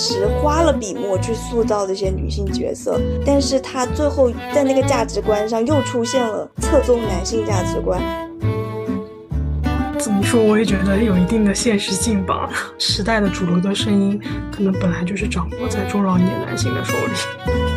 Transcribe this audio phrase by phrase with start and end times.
[0.00, 8.00] 实花了笔墨去塑造这些女性角色，但是她最后在那个价值观上又出现了侧重男性价值观。
[9.98, 10.42] 怎么说？
[10.42, 12.48] 我也觉得有一定的现实性吧。
[12.78, 14.18] 时代的主流的声音，
[14.50, 17.69] 可能本来就是掌握在中老年男性的手里。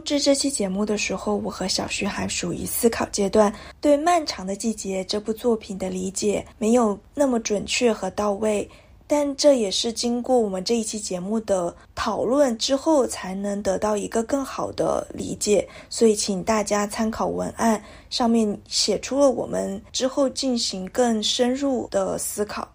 [0.00, 8.66] 录制这期节目的时候，我和小徐还属于思考阶段，对《漫长的季节》这部作品的理解没有那么准确和到位。
[9.06, 15.68] 但这也是经过我们这一期节目的讨论之后，才能得到一个更好的理解。
[15.90, 22.66] 所以，请大家参考文案，上面写出了我们之后进行更深入的思考。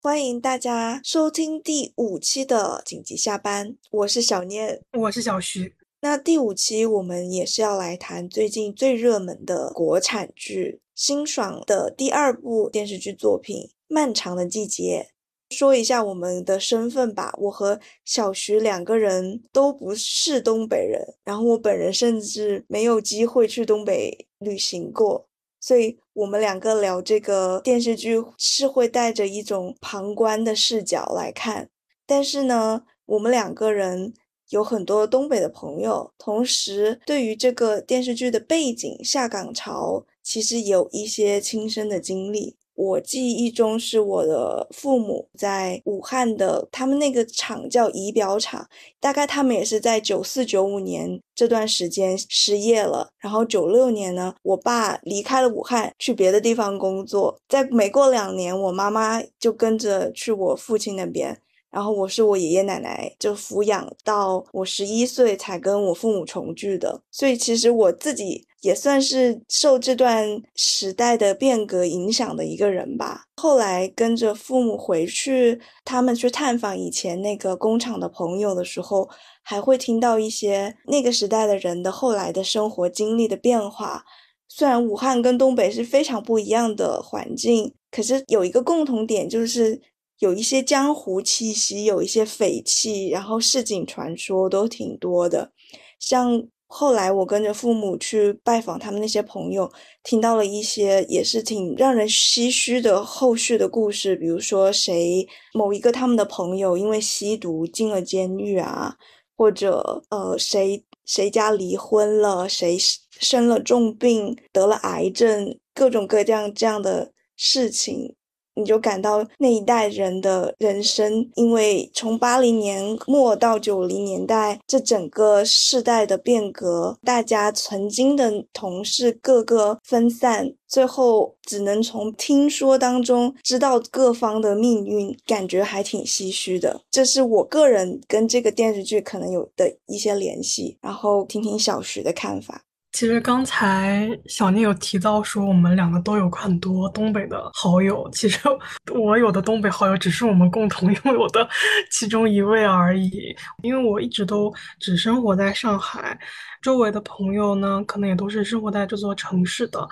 [0.00, 5.74] 欢迎大家收听第五期的紧急下班，我是小念，我是小徐。
[6.02, 13.70] 那第五期我们也是要来谈最近最热门的国产剧，辛爽的第二部电视剧作品。
[13.88, 15.08] 漫长的季节，
[15.50, 17.34] 说一下我们的身份吧。
[17.40, 25.27] 我和小徐两个人都不是东北人，然后我本人甚至没有机会去东北旅行过，
[25.60, 31.70] 所以我们两个聊这个电视剧是会带着一种旁观的视角来看。
[32.06, 34.14] 但是呢，我们两个人
[34.50, 42.57] 有很多东北的朋友，同时对于这个电视剧的背景下岗潮，其实有一些亲身的经历。
[42.78, 48.68] 我记忆中是我的父母在武汉的，他们那个厂叫仪表厂，
[49.00, 61.36] 大概他们也是在九四九五年这段时间失业了，然后九六年呢，我爸离开了武汉去别的地方工作，在没过两年，我妈妈就跟着去我父亲那边，
[61.72, 68.46] 然后我是我爷爷奶奶就抚养到我十一岁才跟我父母重聚的，所以其实我自己。
[68.60, 73.24] 也算是受这段时代的变革影响的一个人吧。
[73.36, 79.08] 后来跟着父母回去，他们去探访以前那个工厂的朋友的时候，
[79.44, 84.04] 还会听到一些那个时代的人的后来的生活经历的变化。
[84.48, 89.80] 虽然武汉跟东北是非常不一样的环境，可是有一个共同点，就是
[90.18, 95.52] 有一些江湖气息，有一些匪气，然后市井传说都挺多的，
[96.00, 96.48] 像。
[96.70, 108.94] 后来我跟着父母去拜访他们那些朋友，听到了一些也是挺让人唏嘘的后续的故事，比如说谁某一个他们的朋友因为吸毒进了监狱啊，
[109.34, 112.76] 或者呃谁谁家离婚了，谁
[113.18, 118.14] 生了重病得了癌症，各种各样这样的事情。
[118.58, 136.80] 你就感到那一代人的人生，因为从八零年末到九零年代这整个世代的变革，大家曾经的同事个个分散，最后只能从听说当中知道各方的命运，感觉还挺唏嘘的。
[136.90, 142.64] 这是我个人跟这个电视剧可能有的一些联系，然后听听小徐的看法。
[142.92, 148.08] 其实刚才小聂有提到说，我们两个都有很多东北的好友。
[148.12, 148.40] 其实
[148.92, 151.46] 我有的东北好友只是我们共同 拥有的
[151.92, 153.34] 其中一位而已。
[153.62, 156.18] 因为我一直都只生活在上海，
[156.62, 159.86] 周围的朋友呢，可能也都是生活在这座城市的。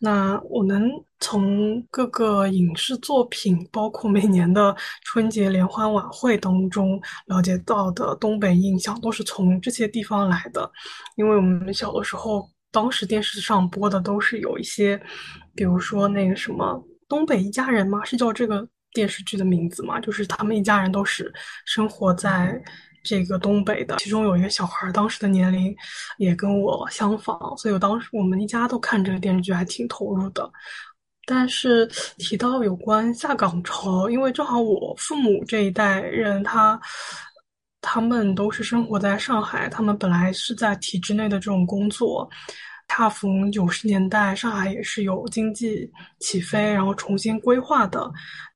[0.00, 0.90] 那我能
[1.20, 4.74] 从各个影视作品，包括每年的
[5.04, 10.70] 春节联欢晚会当中了解到的东北印象，都是从这些地方来的。
[11.16, 12.48] 因为我们小的时候。
[12.74, 14.98] 当时电视上播的都是有一些，
[15.54, 16.72] 比如说那个什么
[17.06, 18.02] 《东北一家人》吗？
[18.02, 20.00] 是叫这个电视剧的名字吗？
[20.00, 21.30] 就是他们一家人都是
[21.66, 22.58] 生活在
[23.02, 25.74] 这个东北的，其中有一个小孩，当时的年龄
[26.18, 30.50] 也跟我相仿，所以我当时我们一家都看这个电视剧还挺投入的。
[31.26, 31.86] 但是
[32.18, 36.80] 提到有关下岗潮，因为正好我父母这一代人，他。
[37.84, 42.30] 他们都是生活在上海，他们本来是在体制内的这种工作。
[42.86, 45.90] 恰逢九十年代，上海也是有经济
[46.20, 48.08] 起飞，然后重新规划的。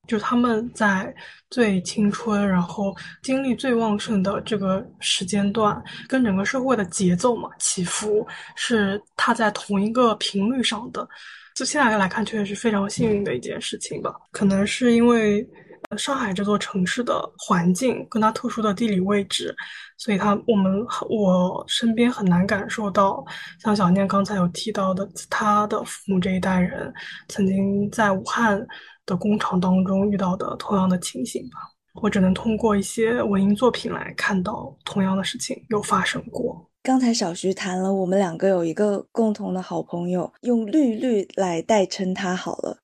[0.07, 1.13] 就他们在
[1.49, 8.25] 最青春，然后精力最旺盛的这个时间段，跟整个社会的节奏嘛起伏
[8.55, 11.07] 是踏在同一个频率上的。
[11.53, 14.13] 就现在来看，确实是非常幸运的一件事情吧。
[14.31, 15.47] 可能是因为。
[15.95, 19.55] 上海这座城市的环境跟它特殊的地理位置，
[19.95, 23.23] 所以他我们我身边很难感受到
[23.63, 26.93] 像小念刚才有提到的，他的父母这一代人
[27.29, 28.59] 曾经在武汉
[29.07, 31.57] 的工厂当中遇到的同样的情形吧。
[31.99, 36.69] 我只能通过一些文艺作品来看到同样的事情有发生过。
[36.83, 42.77] 刚才小徐谈了，我们两个有一个共同的好朋友，用绿绿来代称他好了。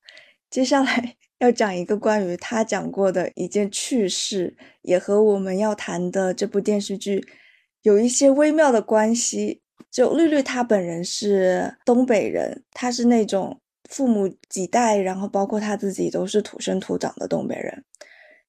[0.50, 7.24] 接下来 要讲一个关于他讲过的一件趣事，也和我们要谈的这部电视剧
[7.82, 9.60] 有一些微妙的关系。
[9.90, 17.84] 就绿绿她本人是东北人，她是那种父母几代，然后包括他自己都是土生土长的东北人。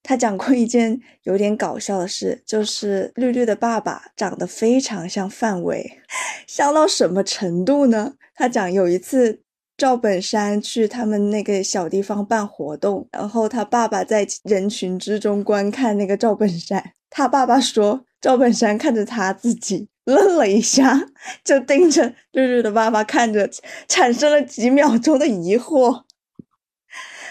[0.01, 5.99] 他讲过一件有点搞笑的事，就是绿绿的爸爸长得非常像范伟，
[6.45, 8.13] 像到什么程度呢？
[8.35, 9.41] 他讲有一次
[9.75, 21.00] 赵本山去他们那个小地方办活动，然后他爸爸在人群之中观看那个赵本山，他爸爸说赵本山看着他自己愣了一下，
[21.44, 23.48] 就盯着绿绿的爸爸看着，
[23.88, 26.01] 产生了几秒钟的疑惑。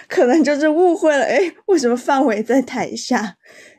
[0.07, 3.35] 可能就是误会了，哎，为什么范伟在台下？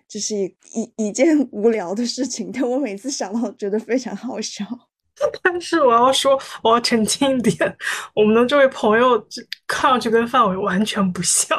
[0.09, 4.65] 这是一一一件无聊的事情，但我每次想到觉得非常好笑。
[5.41, 7.77] 但是我要说，我要澄清一点，
[8.13, 9.25] 我们的这位朋友
[9.65, 11.57] 看上去跟范伟完全不像，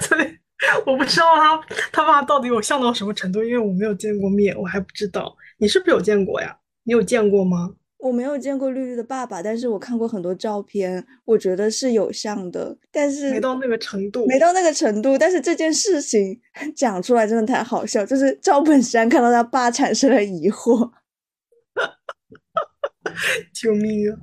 [0.00, 0.36] 所以
[0.84, 1.60] 我不知道他
[1.92, 5.36] 他爸到底有像到什么程度，因为我没有见过面，我还不知道。
[5.58, 6.58] 你是不是有见过呀？
[6.84, 7.74] 你有见过吗？
[7.98, 15.18] 我没有见过绿绿的爸爸，但是我看过很多照片，我觉得是有像的，但是没到那个程度，没到那个程度。
[15.18, 16.40] 但是这件事情
[16.76, 20.90] 讲出来真的太好笑，就是赵本山看到他爸产生了疑惑，
[23.52, 24.16] 救命啊！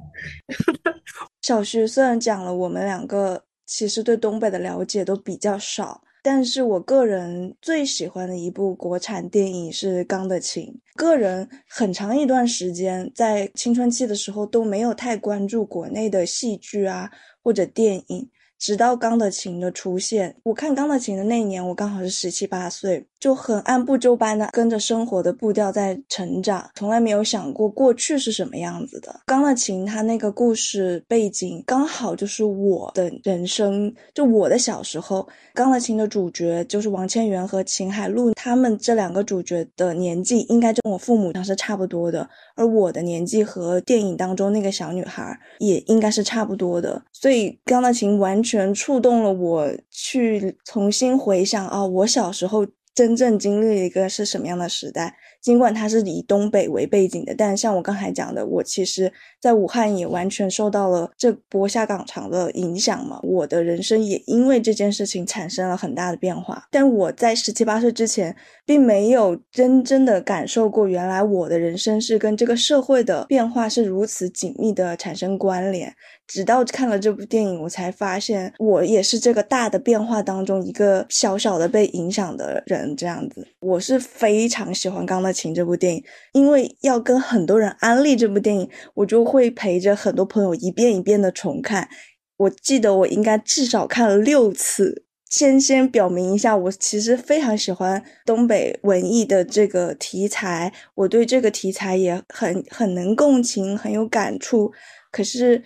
[1.42, 6.02] 小徐虽然讲了我们两个其实对东北的了解都比较少。
[6.26, 10.64] 但是我个人最喜欢的一部国产电影是《钢的琴》。
[10.96, 17.12] 个人很长一段时间在青春期的时候都没有太关注国内的戏剧啊
[17.44, 18.28] 或者电影。
[18.58, 29.12] 直到《钢的琴》的出现，我看《钢的琴》的那一年，我刚好是十七八岁，就很按部就班的跟着生活的步调在成长，从来没有想过过去是什么样子的。
[29.26, 35.20] 《钢的琴》它那个故事背景刚好就是我的人生，就我的小时候，
[35.54, 48.42] 《钢的琴》的主角就是王千源和秦海璐，他们这两个主角的年纪应该跟我父母当时差不多的，而我的年纪和电影当中那个小女孩也应该是差不多的，所以《钢的琴》完。
[48.46, 52.64] 全触动了我，去重新回想啊，我小时候
[52.96, 55.16] 真正经历一个是什么样的时代。
[55.42, 63.20] 尽管它是以东北为背景的，但像我刚才讲的，我其实在武汉也完全受到了这波下岗潮的影响嘛。
[63.22, 66.68] 我的人生也因为这件事情产生了很大的变化。
[66.72, 75.94] 但我在十七八岁之前，并没有真正的感受过，原来我的人生是跟这个社会的变化是如此紧密的产生关联。
[76.28, 82.96] 直到看了这部电影，我才发现我也是这个大的变化当中一个小小的被影响的人。
[82.96, 85.36] 这样子，我是非常喜欢钢的。
[85.36, 91.90] 琴这部电影，因为要跟很多人安利这部电影，我就会陪着很多朋友一遍一遍的重看。
[92.38, 95.04] 我记得我应该至少看了六次。
[95.30, 104.72] 先先表明一下，我其实非常喜欢东北文艺的这个题材，我对这个题材也很很能共情，很有感触。
[105.12, 105.62] 可是，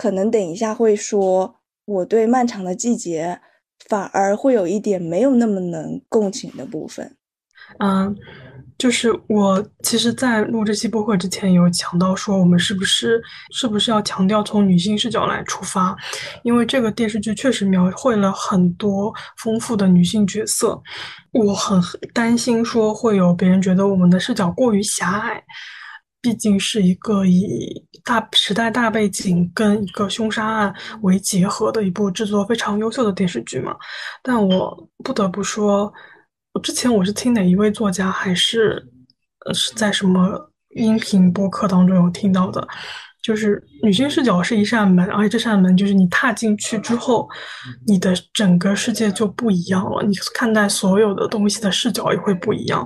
[0.00, 3.38] 可能等一下会说，我对漫长的季节
[3.86, 7.14] 反而会有一点没有那么能共情的部分。
[7.80, 8.16] 嗯。
[8.78, 15.94] 就是我其实，在录这期播客之前，有讲到说，我们是不是是不是要强调从女性视角来出发？
[16.44, 20.82] 因为这个电视剧确实描绘了很多丰富的女性角色，
[21.32, 21.78] 我很
[22.14, 25.44] 担心说会有别人觉得我们的视角过于狭隘。
[26.22, 33.74] 毕竟是一个以大时代大背景跟一个凶杀案为结合的一部制作非常优秀的电视剧嘛。
[34.22, 35.92] 但我不得不说。
[36.52, 38.84] 我之前我是听哪一位作家，还是
[39.46, 42.66] 呃是在什么音频播客当中有听到的，
[43.22, 47.28] 就是女性视角是一扇门，而且这扇门就是你踏进去之后，
[47.86, 52.84] 你的整个世界就不一样了，你看待所有的东西的视角也会不一样。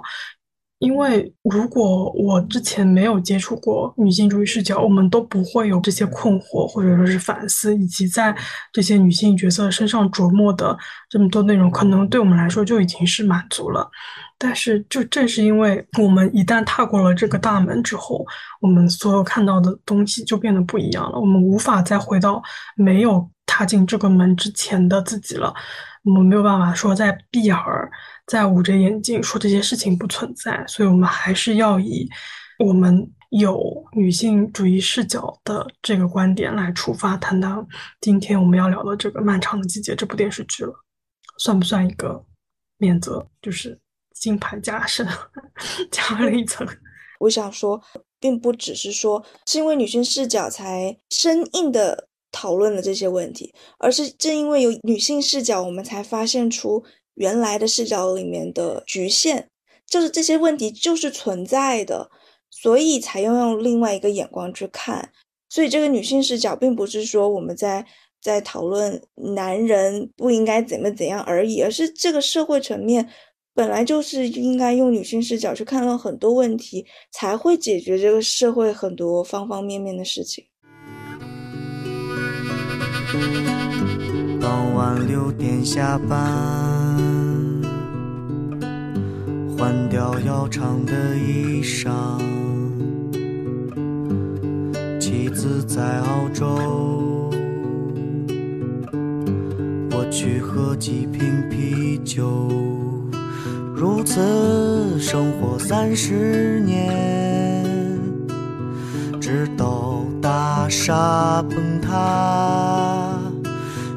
[0.85, 8.37] 因为如果我之前没有接触过女性主义视角，我们都不会有这些困惑，或者说是反思，以及在
[8.71, 10.77] 这些女性角色身上琢磨的
[11.09, 13.91] 这么多内容，可能对我们来说就已经是满足了。
[14.37, 18.23] 但是，就正是因为我们一旦踏过了这个大门之后，
[18.61, 21.19] 我们所有看到的东西就变得不一样了。
[21.19, 22.43] 我们无法再回到
[22.77, 25.55] 没有踏进这个门之前的自己了。
[26.03, 27.91] 我们没有办法说在闭耳。
[28.27, 32.09] 在捂着眼睛说这些事情不存在，所以我们还是要以
[32.59, 37.67] 我们有女性主义视角的这个观点来出发，谈谈
[38.01, 40.73] 今天我们要聊的这个《漫长的季节》这部电视剧了，
[41.39, 42.25] 算不算一个
[42.79, 43.29] 免责？
[43.43, 43.79] 就是
[44.15, 45.07] 金牌加身
[45.91, 46.67] 加了一层。
[47.21, 47.83] 我想说。
[48.21, 56.83] 并不只是说是因为女性视角才生硬的讨论了这些问题，而是正因为有女性视角，我们才发现出
[57.15, 59.47] 原来的视角里面的局限，
[59.89, 62.11] 就是这些问题就是存在的，
[62.51, 65.11] 所以才要用另外一个眼光去看。
[65.49, 67.87] 所以这个女性视角并不是说我们在
[68.21, 69.01] 在讨论
[69.37, 73.09] 男人不应该怎么怎样而已，而是这个社会层面
[73.55, 80.45] 本来就是应该用女性视角去看到很多问题，才会解决这个社会很多方方面面的事情。
[84.41, 86.94] 傍晚六点下班，
[89.65, 91.91] 换掉要长的衣裳。
[95.01, 97.31] 妻子在澳洲，
[99.91, 102.51] 我去喝几瓶啤酒。
[103.75, 107.65] 如此生活三十年，
[109.19, 113.19] 直到大厦崩塌，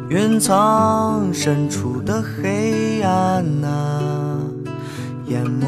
[0.07, 4.06] 云层深处的黑暗啊，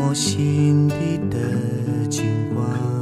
[0.10, 2.26] 我心底的景
[2.56, 3.00] 观。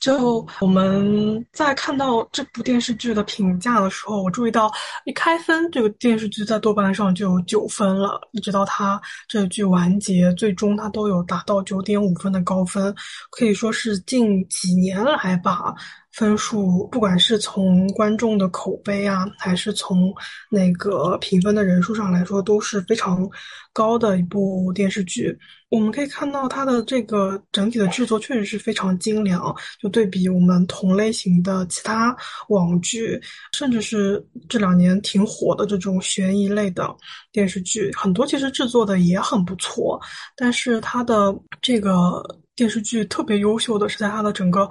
[0.00, 4.70] 就我们在看到这部电视剧的评价的时候，我注意到
[5.04, 12.94] 一开分，这个电视剧在豆瓣上就有九分了，一直到它这剧完结，最终它都有达到九点五分的高分，
[13.32, 15.74] 可以说是近几年来吧。
[16.12, 20.14] 分数不管是从观众的口碑啊，还是从
[20.48, 23.28] 那个评分的人数上来说，都是非常
[23.72, 25.36] 高的一部电视剧。
[25.70, 32.16] 我们可以看到它的这个整体的制作确实是非常精良，就对比我们同类型的其他
[32.48, 33.20] 网剧，
[33.52, 36.94] 甚至是这两年挺火的这种悬疑类的
[37.32, 40.00] 电视剧，很多其实制作的也很不错。
[40.36, 42.22] 但是它的这个
[42.56, 44.68] 电视剧特别优秀的是在它的整个。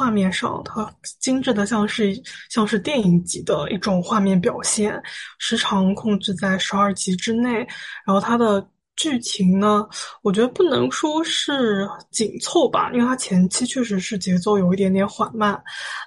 [0.00, 0.88] 画面上，它
[1.18, 2.14] 精致的像是
[2.50, 4.94] 像是电影级的一种画面表现，
[5.40, 7.66] 时长控制在十二集之内。
[8.06, 8.64] 然后它的
[8.98, 9.88] 剧情呢，
[10.22, 15.58] 我觉得不能说是紧凑吧，因为它前期确实是节奏有一点点缓慢，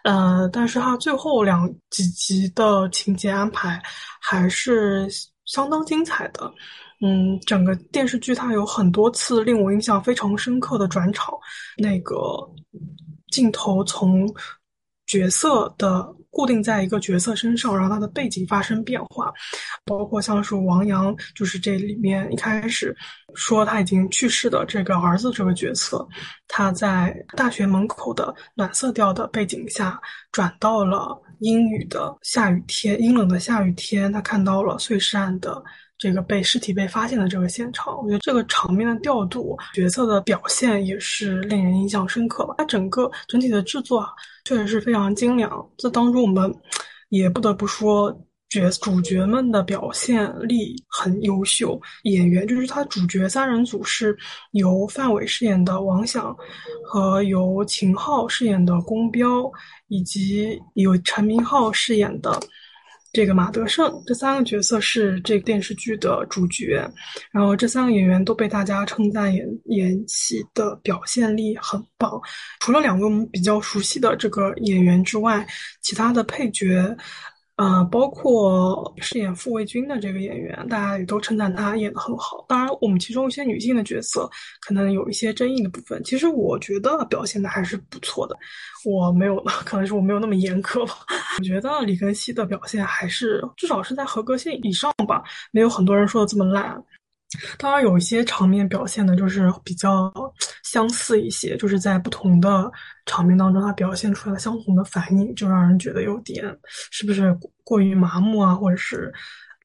[0.03, 3.81] 呃，但是它最后两几集的情节安排
[4.21, 5.07] 还是
[5.45, 6.53] 相当精彩的。
[7.03, 11.33] 嗯，整个电视剧它有很多次令我印象非常深刻的转场，
[11.77, 12.15] 那个。
[13.31, 14.27] 镜头从
[15.05, 19.33] 角色的固定在一个角色身上，然后他的背景发生变化，
[19.85, 22.95] 包括像是王阳，就是这里面一开始
[23.33, 26.07] 说他已经去世的这个儿子这个角色，
[26.47, 29.99] 他在大学门口的暖色调的背景下，
[30.31, 35.61] 转到了阴雨的下雨天，阴冷的下雨天，他看到了碎尸案的。
[36.01, 42.55] 这个被尸体被发现的这个现场，我觉得这个场面的调度、角色的表现也是令人印象深刻吧。
[42.57, 44.09] 它整个整体的制作啊
[44.43, 45.63] 确实是非常精良。
[45.77, 46.51] 这当中我们
[47.09, 48.11] 也不得不说，
[48.49, 51.79] 角主角们的表现力很优秀。
[52.05, 54.17] 演员就是他主角三人组是
[54.53, 56.35] 由范伟饰演的王响，
[56.83, 59.51] 和由秦昊饰演的宫彪，
[59.87, 62.39] 以及由陈明昊饰演的。
[63.13, 66.89] 这个马德胜这三个角色是这个电视剧的主角，
[67.31, 72.19] 然后这三个演员都被大家称赞演演戏的表现力很棒。
[72.59, 75.45] 除了两位我们比较熟悉的这个演员之外，
[75.81, 76.95] 其他的配角。
[77.57, 82.43] 呃，包括饰演傅卫军的这个演员，大家也都称赞他演得很好。
[82.47, 84.27] 当然，我们其中一些女性的角色
[84.61, 88.35] 可能有一些争议的部分，其实我觉得表现的还是不错的。
[88.83, 90.95] 我没有， 可能是我没有那么严苛吧。
[91.37, 96.83] 我觉得李根熙的表现还是至少是在合格线以上吧，没有很多人说的这么烂。
[97.57, 100.11] 当然，有一些场面表现的就是比较
[100.63, 102.69] 相似一些，就是在不同的
[103.05, 106.45] 场面当中，它表现出来的相同的反应，就让人觉得有点
[106.91, 109.13] 是不是过于麻木啊，或者是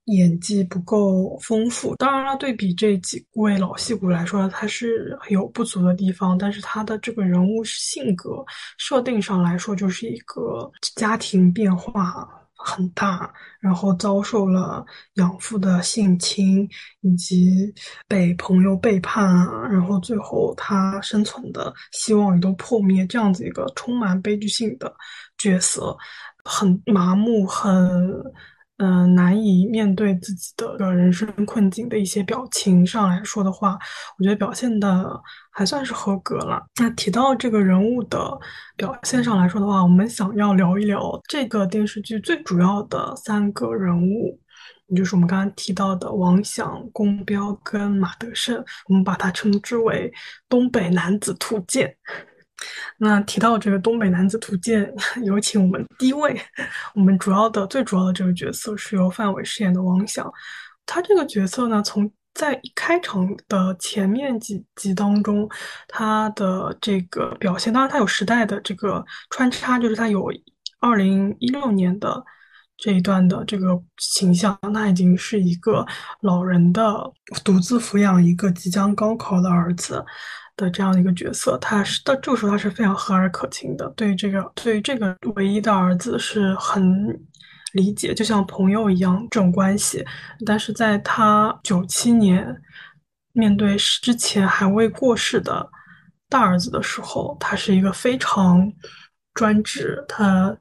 [0.05, 1.97] 演技不够丰富。
[1.97, 8.45] 当然了，对比这几位老戏骨来说，他是有不足的地方，但是他的这个人物性格
[8.79, 12.29] 设定上来说，就是一个家庭变化。
[12.67, 16.69] 很大，然后遭受了养父的性侵，
[17.01, 17.73] 以及
[18.09, 24.93] 被朋友背叛啊，然后最后他生存的希望也都破灭，这样子一个充满悲剧性的
[25.39, 25.97] 角色，
[26.45, 28.13] 很麻木，很
[28.79, 33.79] 嗯，难以面对自己的个人生困境的一些表情上来说的话，
[34.19, 35.19] 我觉得表现的
[35.51, 36.63] 还算是合格了。
[36.79, 38.39] 那提到这个人物的
[38.77, 44.39] 表现上来说的话，我们想要聊一聊这个电视剧最主要的三个人物，
[44.89, 50.13] 也就是我们刚刚提到的王响、宫彪跟马德胜，我们把它称之为
[50.51, 51.97] 东北男子图鉴。
[52.99, 54.91] 那提到这个《东北男子图鉴》，
[55.25, 56.41] 有请我们第一位，
[56.95, 60.31] 我们主要的最主要的这个角色是由范伟饰演的王响。
[60.87, 65.49] 他这个角色呢，从在开场的前面几集当中，
[65.89, 70.31] 他的这个表现，当然他有时代的这个穿插，就是他有
[70.81, 72.23] 二零一六年的
[72.77, 75.85] 这一段的这个形象，那已经是一个
[76.21, 80.05] 老人的独自抚养一个即将高考的儿子。
[80.57, 86.83] 的这样一个角色，他是到这个时候他是非常和蔼可亲的，对于这个对于这个唯一的儿子是很
[87.73, 90.05] 理解，就像朋友一样这种关系。
[90.45, 92.57] 但是在他九七年
[93.33, 95.69] 面对之前还未过世的
[96.29, 98.73] 大儿子的时候，他是一个非常
[99.35, 100.57] 专制，他。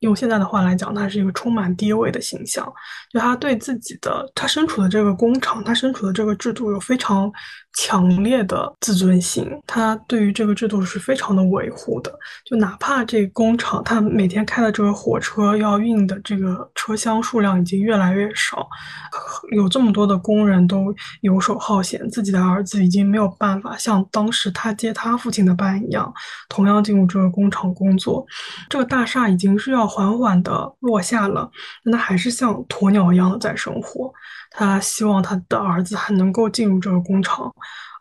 [0.00, 2.64] 用现在的话来讲，他是一个充满低位的形象。
[3.12, 7.30] 就他对自己的，他身处的这个工厂，他身处的这个制度有非常
[7.74, 9.46] 强烈的自尊心。
[9.66, 12.10] 他对于这个制度是非常的维护的。
[12.44, 18.66] 就哪怕这工厂，他每天开的这个火车要运的这个车厢数量已经越来越少，
[19.54, 26.10] 有这么多的工人都游手好闲，自己的儿子已经没有办法像当时他接他父亲的班一样，
[26.48, 28.24] 同样进入这个工厂工作。
[28.70, 29.90] 这个大厦已经是要。
[29.90, 31.50] 缓缓的落下了，
[31.84, 34.12] 但他还是像鸵鸟一样的在生活。
[34.50, 37.52] 他希望他的儿子还能够进入这个工厂，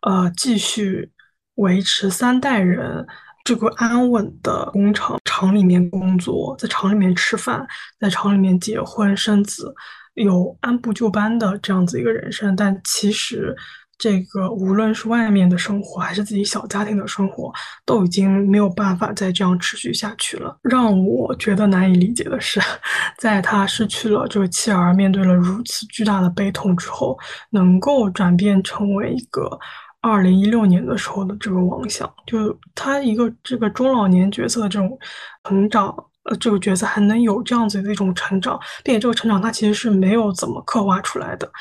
[0.02, 1.12] 呃，继续
[1.56, 3.06] 维持三代人
[3.44, 7.68] 这个安稳的工厂厂里面工作，在厂里面吃饭，
[8.00, 9.74] 在厂里面结婚生子，
[10.16, 12.56] 有按部就班的这样子一个人生。
[12.56, 13.56] 但其实。
[14.00, 17.54] 这个无论是外面的生活，还是自己小家庭的生活，
[17.86, 20.58] 都已经没有办法再这样持续下去了。
[20.64, 22.62] 让我觉得难以理解的是，
[23.20, 29.60] 在他失去了这个妻儿，面对了如此巨大的悲痛之后，能够转变成为一个
[30.00, 34.98] 二零一六年的时候的这个王想，就他一个这个中老年角色的这种
[35.44, 41.52] 成长，呃，这个角色还能有这样子的一种成长，并且这个成长他其实是没有怎么刻画出来的。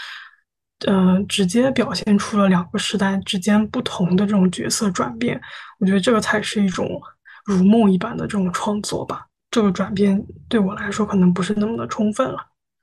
[0.86, 5.40] 嗯，直接表现出了两个时代之间不同的这种角色转变，
[5.80, 6.88] 我觉得这个才是一种
[7.44, 9.26] 如梦一般的这种创作吧。
[9.50, 12.38] 这个转变对我来说可能不是那么的充分了。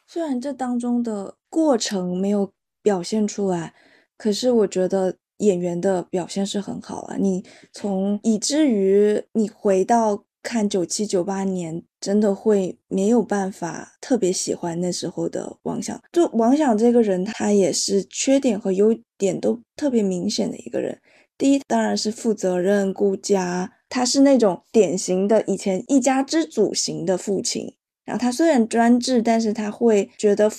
[0.08, 3.74] 虽然这当中的过程没有表现出来，
[4.18, 7.16] 可是我觉得演员的表现是很好了。
[7.18, 10.25] 你从以至于你回到。
[10.46, 16.00] 看九七九八年，真的会没有办法特别喜欢那时候的王想。
[16.14, 21.02] 就王想这个人，他也是缺点和优点都特别明显的一个人。
[21.36, 27.74] 第一，当然是负责任、顾家，他是那种典型的以前一家之主型的父亲。
[28.06, 30.52] 然后他虽然专制，但是他会觉得，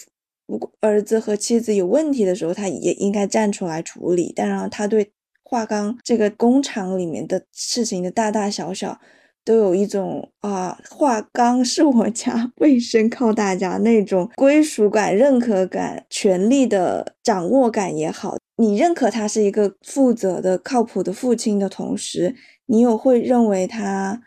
[0.47, 4.33] 如果儿子和妻子有问题的时候，他也应该站出来处理。
[4.33, 5.13] 当然，他对
[5.45, 9.01] 化钢这个工厂里面的事情的大大小小。
[9.47, 22.35] 都有一种啊，华钢是我家， 卫生靠大家那种归属感、认可感、权力的掌握感也好，你认可他是一个负责的、靠谱的父亲的同时，
[22.67, 24.21] 你又会认为他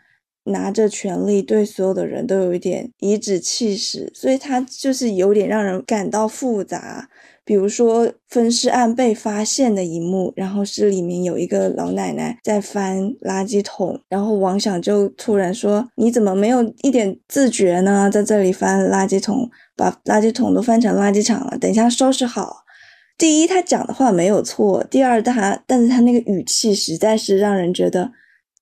[0.44, 7.10] 拿着权力对所有的人都有一点颐指气使，所以他就是有点让人感到复杂。
[7.44, 18.08] 比如说分尸案被发现的一幕，然后是里面有一个老奶奶在翻垃圾桶，然后王想就突然说：“你怎么没有一点自觉呢？
[18.08, 22.64] 在这里翻垃圾桶，把垃圾桶都翻成垃圾场了，等一下收拾好。”
[23.18, 28.10] 第一，他讲的话没有错；第二，他但是他那个语气实在是让人觉得，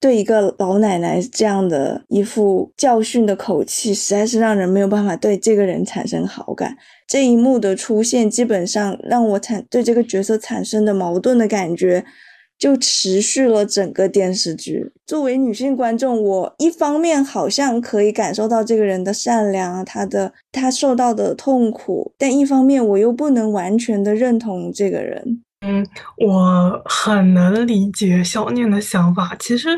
[0.01, 6.77] 对一个老奶奶这样的一副教训的口气，实在是让人没有办法对这个人产生好感。
[7.07, 12.05] 这一幕的出现，基本上让我产对这个角色产生的矛盾的感觉，
[12.59, 14.93] 就持续了整个电视剧。
[15.07, 25.43] 作为女性观众，我一方面好像可以感受到这个人的善良，他的他受到的痛苦，但一方面我又不能完全的认同这个人。
[25.61, 29.37] 嗯，我很能理解小念的想法。
[29.38, 29.68] 其实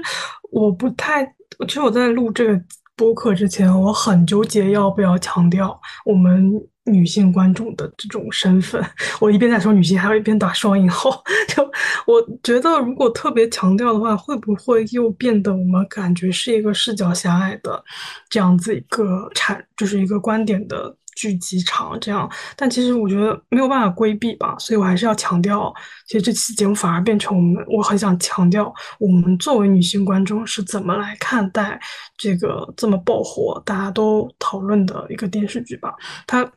[0.51, 1.25] 我不太，
[1.67, 2.63] 其实我在录这个
[2.97, 6.53] 播客之前，我很纠结要不要强调我们。
[6.85, 8.83] 女性观众的这种身份，
[9.21, 11.23] 我一边在说女性，还有一边打双引号。
[11.47, 11.63] 就
[12.05, 17.81] 我觉得，如果特别强调的话，会不会又变得我们感觉是一个视角狭隘的
[18.29, 25.73] 这样子一个产，就是一个观点的剧集场这样，但其实我觉得没有办法规避吧，所以我还是要强调，
[26.07, 31.81] 其实这期节目反而变成我们，我很想强调我们作为女性观众是怎么来看待
[32.17, 35.95] 这个这么爆火、大家都讨论的一个电视剧吧。
[36.27, 36.51] 他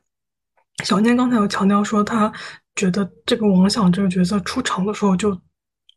[0.84, 2.32] 小念刚才有强调说，他
[2.76, 5.38] 觉得这个王响这个角色出场的时候就。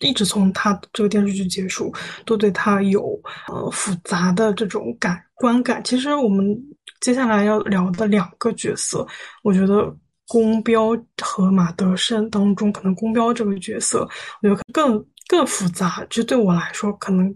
[0.00, 1.90] 一直从他这个电视剧结束，
[2.26, 5.82] 都对他有呃复杂的这种感观感。
[5.82, 6.54] 其实我们
[7.00, 9.06] 接下来要聊的两个角色，
[9.42, 9.94] 我觉得
[10.26, 14.08] 宫彪和马德胜当中，可能宫彪这个角色，
[14.42, 16.04] 我觉得更更复杂。
[16.10, 17.34] 就对我来说，可能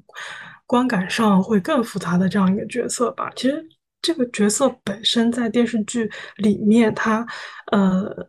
[0.66, 3.30] 观感上会更复杂的这样一个角色吧。
[3.36, 3.64] 其实
[4.02, 7.26] 这个角色本身在电视剧里面，他
[7.72, 8.28] 呃。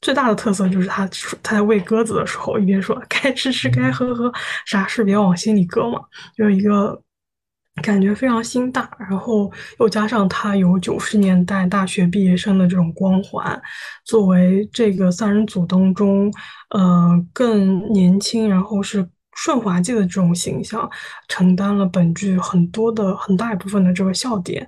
[0.00, 1.08] 最大的特色就是他
[1.42, 4.30] 他在喂鸽子的时候，一边说该吃吃该喝喝，
[4.66, 5.98] 啥事别往心里搁嘛，
[6.36, 7.00] 就是一个
[7.82, 13.60] 感觉非常心大，然后又加上他有九十年代大学毕业生的这种光环，
[14.04, 16.32] 作为这个三人组当中，
[16.70, 20.88] 呃，更年轻，然后是顺滑稽的这种形象，
[21.28, 24.66] 承担了本剧很多的很大一部分的这个笑点，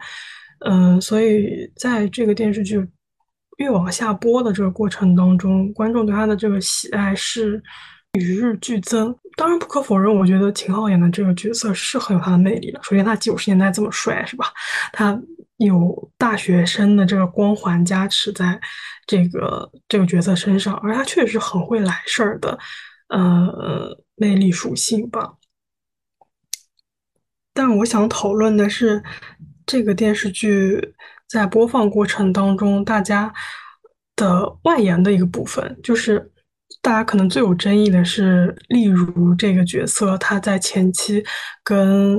[0.66, 2.86] 嗯，所以在这个电视剧。
[3.58, 7.62] 越往下播的这个过程当中，观众对他的这个喜爱是
[8.12, 9.14] 与日俱增。
[9.36, 12.80] 当然，不可否认，我觉得秦昊演的这个角色是很有他的魅力的。
[12.82, 14.46] 首先，他九十年代这么帅，是吧？
[14.92, 15.20] 他
[15.58, 18.60] 有大学生的这个光环加持在
[19.06, 22.58] 这个这个角色身上，而他确实很会来事儿的，
[23.08, 25.34] 呃，魅力属性吧。
[27.52, 29.02] 但我想讨论的是
[29.66, 30.94] 这个电视剧。
[31.28, 33.34] 在播放过程当中，大家
[34.14, 36.30] 的外延的一个部分，就是
[36.86, 41.20] 大家可能最有争议的是，例如这个角色，他在前期
[41.64, 42.16] 跟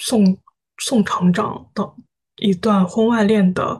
[0.00, 0.34] 宋
[0.78, 1.86] 宋厂长的
[2.36, 3.78] 一段婚外恋的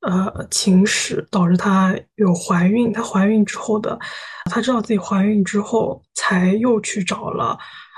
[0.00, 2.92] 呃情史，导致她有怀孕。
[2.92, 3.96] 她怀孕之后的，
[4.50, 7.56] 她知道自己怀孕之后，才又去找了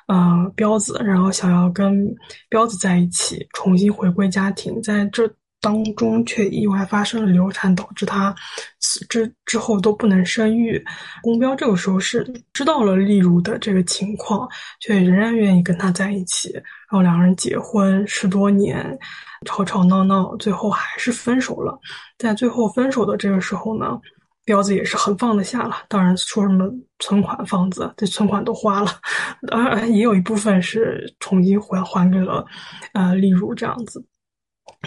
[0.09, 2.07] 呃彪子，然后想要跟
[2.51, 5.27] 彪子在一起，重新回归家庭，在这。
[5.67, 8.33] 当中却意外发生了流产，导致她
[8.79, 10.81] 此之之后都不能生育。
[11.25, 14.49] 宫彪这个时候是知道了丽茹的这个情况，
[14.79, 16.53] 却仍然愿意跟他在一起。
[16.53, 18.97] 然后两个人结婚十多年，
[19.45, 21.77] 吵吵闹闹，最后还是分手了。
[22.17, 23.99] 在最后分手的这个时候呢，
[24.45, 25.79] 彪子也是很放得下了。
[25.89, 28.93] 当然说什么存款房子，这存款都花了，
[29.51, 32.47] 当然也有一部分是重新还还给了
[32.93, 34.01] 呃丽茹这样子。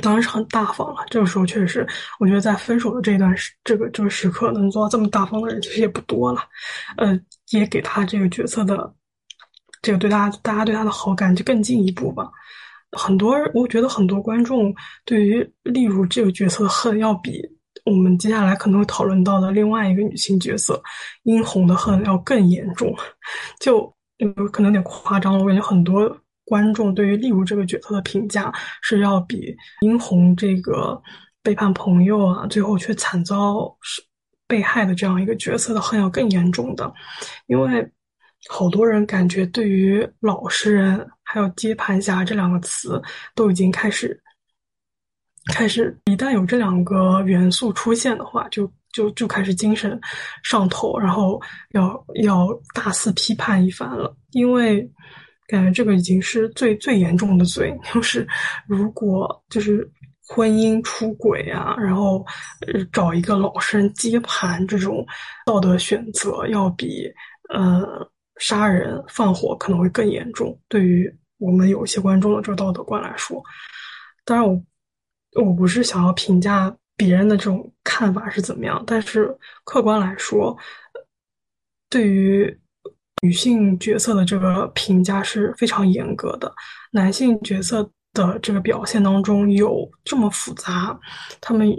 [0.01, 1.03] 当然是很大方了。
[1.09, 1.87] 这个时候确实，
[2.19, 6.41] 我觉得在分手的这段时，这个这个时刻能做到这么大方的人其实也不多了。
[6.97, 7.19] 呃，
[7.51, 8.93] 也给他这个角色的
[9.81, 12.29] 这个对大家大家对他的好感就更进一步吧。
[12.91, 14.73] 很多，我觉得很多观众
[15.05, 17.41] 对于例如这个角色的恨，要比
[17.85, 20.81] 我们接下来可能会讨论到的另外一个女性角色
[21.23, 22.95] 殷红的恨要更严重。
[23.59, 23.87] 就
[24.51, 26.15] 可能有点夸张了，我感觉很多。
[26.49, 30.99] 观众对于例如这个角色的评价是要比殷红这个
[31.43, 33.71] 背叛朋友啊，最后却惨遭
[34.47, 36.91] 被害的这样一个角色的恨要更严重的，
[37.45, 37.87] 因为
[38.47, 42.99] 好多人感觉对于老实人还有接盘侠这两个词
[43.35, 44.19] 都已经开始
[45.53, 49.99] 开始，一旦有这两个元素出现的话，就就就开始精神
[50.43, 51.39] 上头，然后
[51.73, 54.89] 要要大肆批判一番了，因为。
[55.49, 58.27] 感觉这个已经是最最严重的罪， 就是
[58.67, 59.89] 如果就是
[60.27, 62.23] 婚姻出轨啊，然后
[62.67, 65.03] 呃找一个老实人接盘，这种
[65.47, 67.11] 道德选择要比
[67.51, 68.07] 呃
[68.37, 70.55] 杀人放火可能会更严重。
[70.67, 73.43] 对于我们有些观众的这个道德观来说，
[74.23, 74.61] 当然我
[75.43, 80.55] 我不是想要评价别人的这种看法是怎么样，但是客观来说，
[81.89, 82.55] 对于。
[83.21, 86.49] 女性角色的这个评价是非常严格的，
[86.91, 90.97] 男性角色的这个表现当中有这么复杂，
[91.41, 91.69] 他们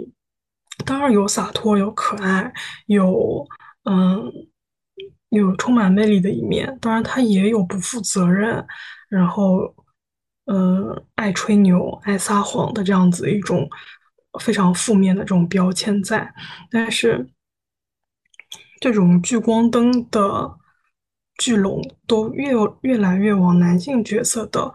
[0.85, 2.53] 当然有洒脱，有可爱，
[2.85, 3.47] 有
[3.85, 4.31] 嗯，
[5.29, 8.63] 有充满魅力的一面，当然他也有不负责任，
[9.09, 9.73] 然后
[10.45, 13.67] 呃爱吹牛、爱撒谎的这样子一种
[14.39, 16.31] 非常负面的这种标签在，
[16.69, 17.27] 但是
[18.79, 20.60] 这种聚光灯的。
[21.37, 24.73] 聚拢都越越来越往男性角色的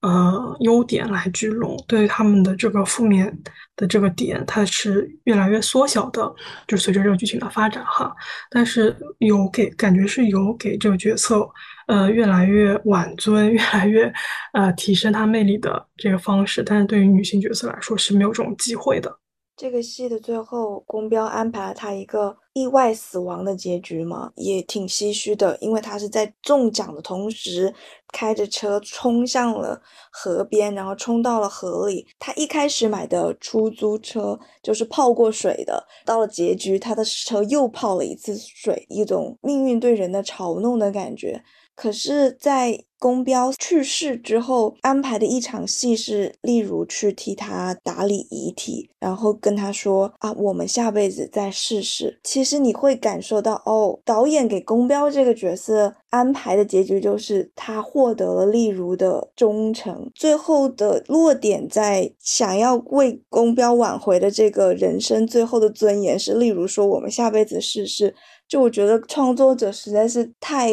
[0.00, 3.36] 呃优点来聚拢，对于他们的这个负面
[3.74, 6.32] 的这个点，它是越来越缩小的，
[6.66, 8.14] 就随着这个剧情的发展哈。
[8.50, 11.48] 但是有给感觉是有给这个角色
[11.88, 14.12] 呃越来越挽尊，越来越
[14.52, 19.18] 呃提升他魅力的这个方式，但是对于女性角色来说是没有这种机会的。
[19.56, 27.72] 这个戏的最后，宫彪安排了他一个意外死亡的结局嘛，也挺唏嘘的，因为他是在中奖的同时
[28.12, 29.80] 开着车冲向了
[30.12, 32.06] 河边，然后冲到了河里。
[32.18, 41.42] 他一开始买的出租车就是泡过水的，到了结局，他的车又泡了一次水，一种命运对人的嘲弄的感觉。
[41.76, 52.18] 可是，在宫彪去世之后，安排的一场戏是，例如去替他打理遗体，然后跟他说啊，我们下辈子再试试。
[52.24, 68.14] 其实你会感受到，哦，导演给宫彪这个角色安排的结局就是他获得了例如的忠诚，最后的落点在想要为宫彪挽回的这个人生最后的尊严是，例如说我们下辈子试试。
[68.48, 70.72] 就我觉得创作者实在是太。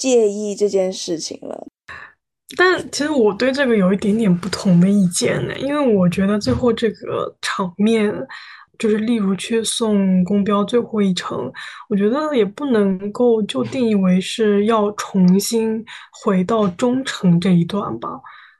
[0.00, 1.66] 介意这件事情了，
[2.56, 8.10] 但其实我对这个有一点点不同的意见呢，因为我觉得最后这个场面，
[8.78, 11.52] 就是例如去送公标最后一程，
[11.90, 18.08] 我觉得也不能够就定义为是要重新回到忠诚这一段吧。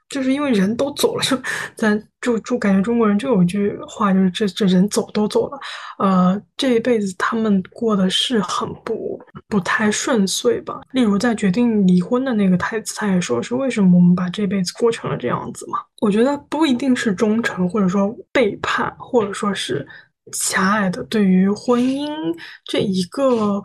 [0.09, 1.35] 就是因为人都走了，就
[1.75, 5.59] 咱就就感觉中国人就有一句话，就是这这人走都走了，
[5.97, 10.79] 呃，这一辈子他们过的是很不不太顺遂吧。
[10.91, 15.79] 例如在决定离婚的那个台词，他也说是为什么我们把这辈子过成了这样子嘛？
[15.99, 19.87] 我觉得不一定是忠诚，或者说背叛，或者说是。
[20.33, 22.07] 狭隘的对于婚姻
[22.65, 23.61] 这一个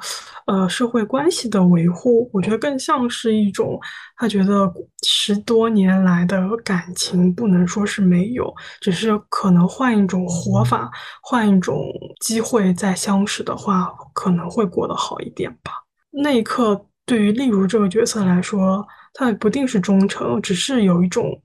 [0.47, 3.79] 呃社会关系的维护，我觉得更像是一种
[4.17, 10.91] 他觉得十多年来的感情不能说是没有，只是可能换一种活法，
[11.23, 11.85] 换一种
[12.21, 15.73] 机会再相识的话，可能会过得好一点吧。
[16.11, 21.41] 那一刻，对于例如这个角色来说，他也不定是忠诚，只是有一种。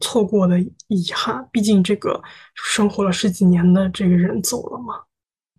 [0.00, 2.20] 错过的遗憾，毕竟这个
[2.54, 4.94] 生活了十几年的这个人走了嘛。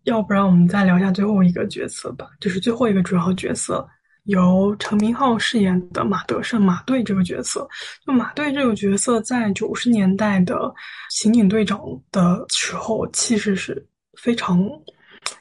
[0.04, 3.88] 要不然我们再聊一下最后一个角色吧，就是最后一个主要角色，
[4.24, 7.68] 由陈明昊饰演的马德胜马队这个角色。
[8.06, 10.74] 就马队这个角色，在九十年代的
[11.10, 11.80] 刑警队长
[12.12, 13.86] 的时候，气势是
[14.18, 14.68] 非常。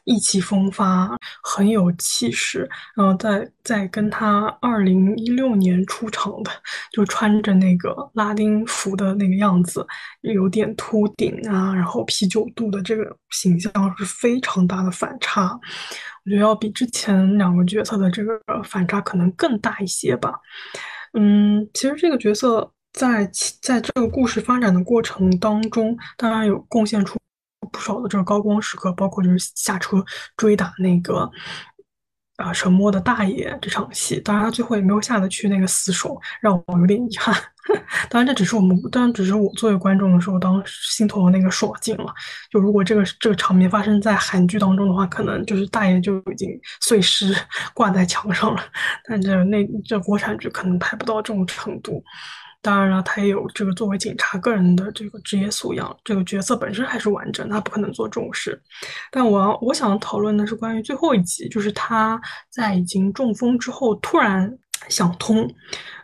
[0.05, 1.11] 意气风发，
[1.43, 6.51] 很有气势，然后再再跟他二零一六年出场的，
[6.93, 9.87] 就穿着那个拉丁服的那个样子，
[10.23, 15.59] 有点秃顶啊，然后啤酒肚的这个形象是非常大的反差。
[16.25, 20.35] 我觉得要比之前两个角色的这个反差可能更大一些吧。
[21.15, 23.25] 嗯，其实这个角色在
[23.63, 27.19] 在这个故事发展的过程当中，当然有贡献出。
[27.73, 30.05] 不少的这个高光时刻，包括就是下车
[30.37, 31.31] 追打那个
[32.37, 37.35] 啊沉默的大爷这场戏，当然他最后也没有下得去那个死手，让我有点遗憾。
[38.09, 42.07] 当然这只是我们，当然只是我作为观众的时候，当心头的那个爽劲了。
[42.51, 46.49] 就如果这个这个场面发生在韩剧当中的话，可能就是大爷就已经
[46.81, 47.37] 碎尸
[47.75, 48.63] 挂在墙上了。
[49.07, 52.03] 但这那这国产剧可能拍不到这种程度。
[52.61, 58.61] 当然了，他也有这个作为警察个人的这个职业素养，这个角色本身还是完整，他不可能做这种事。
[59.13, 64.53] 但我我想讨论的是关于最后一集，就是他在已经中风之后突然
[64.89, 65.49] 想通，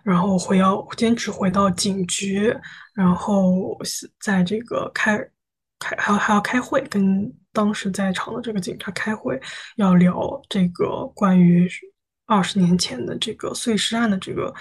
[0.05, 2.57] 然后回要坚持回到警局，
[2.95, 3.77] 然后
[4.21, 5.19] 在这个开
[5.81, 9.39] 开还要还要开会，跟当时在场的这个警察开会，
[9.75, 11.69] 要聊这个关于
[12.27, 14.55] 二十年前的这个碎尸案的这个。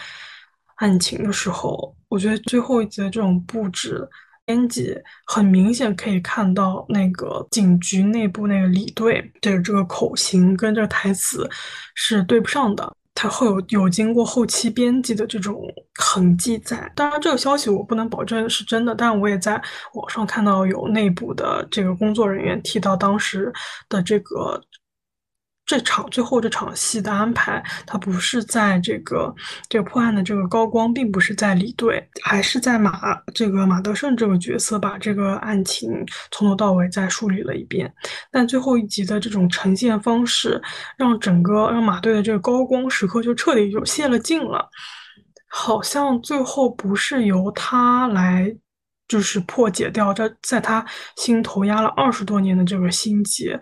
[0.75, 4.07] 案情的时候，我觉得最后一集的这种布置，
[4.45, 4.95] 编辑
[5.27, 11.49] 很明显可以看到那个警局内部那个李队的这个口型跟这个台词
[11.95, 15.61] 是对不上的，它会有有经过后期编辑的这种
[15.95, 16.91] 痕迹在。
[16.95, 19.61] 当然，这个消息我不能保证是真的，但我也在
[19.93, 23.53] 网上看到有内部的这个工作人员提到当时
[23.87, 24.61] 的这个。
[25.65, 29.33] 这场最后这场戏的安排，它不是在这个
[29.69, 35.89] 这个破案的这个高光，并不是在李队，还是在马这个马德胜这个角色把这个案情
[36.31, 37.91] 从头到尾再梳理了一遍。
[38.29, 40.61] 但最后一集的这种呈现方式，
[40.97, 44.69] 让整个让马队的这个高光时刻就彻底就泄了劲了，
[45.47, 48.53] 好像最后不是由他来
[49.07, 53.57] 就是破解掉这在他心头压了二十多年的这个心结。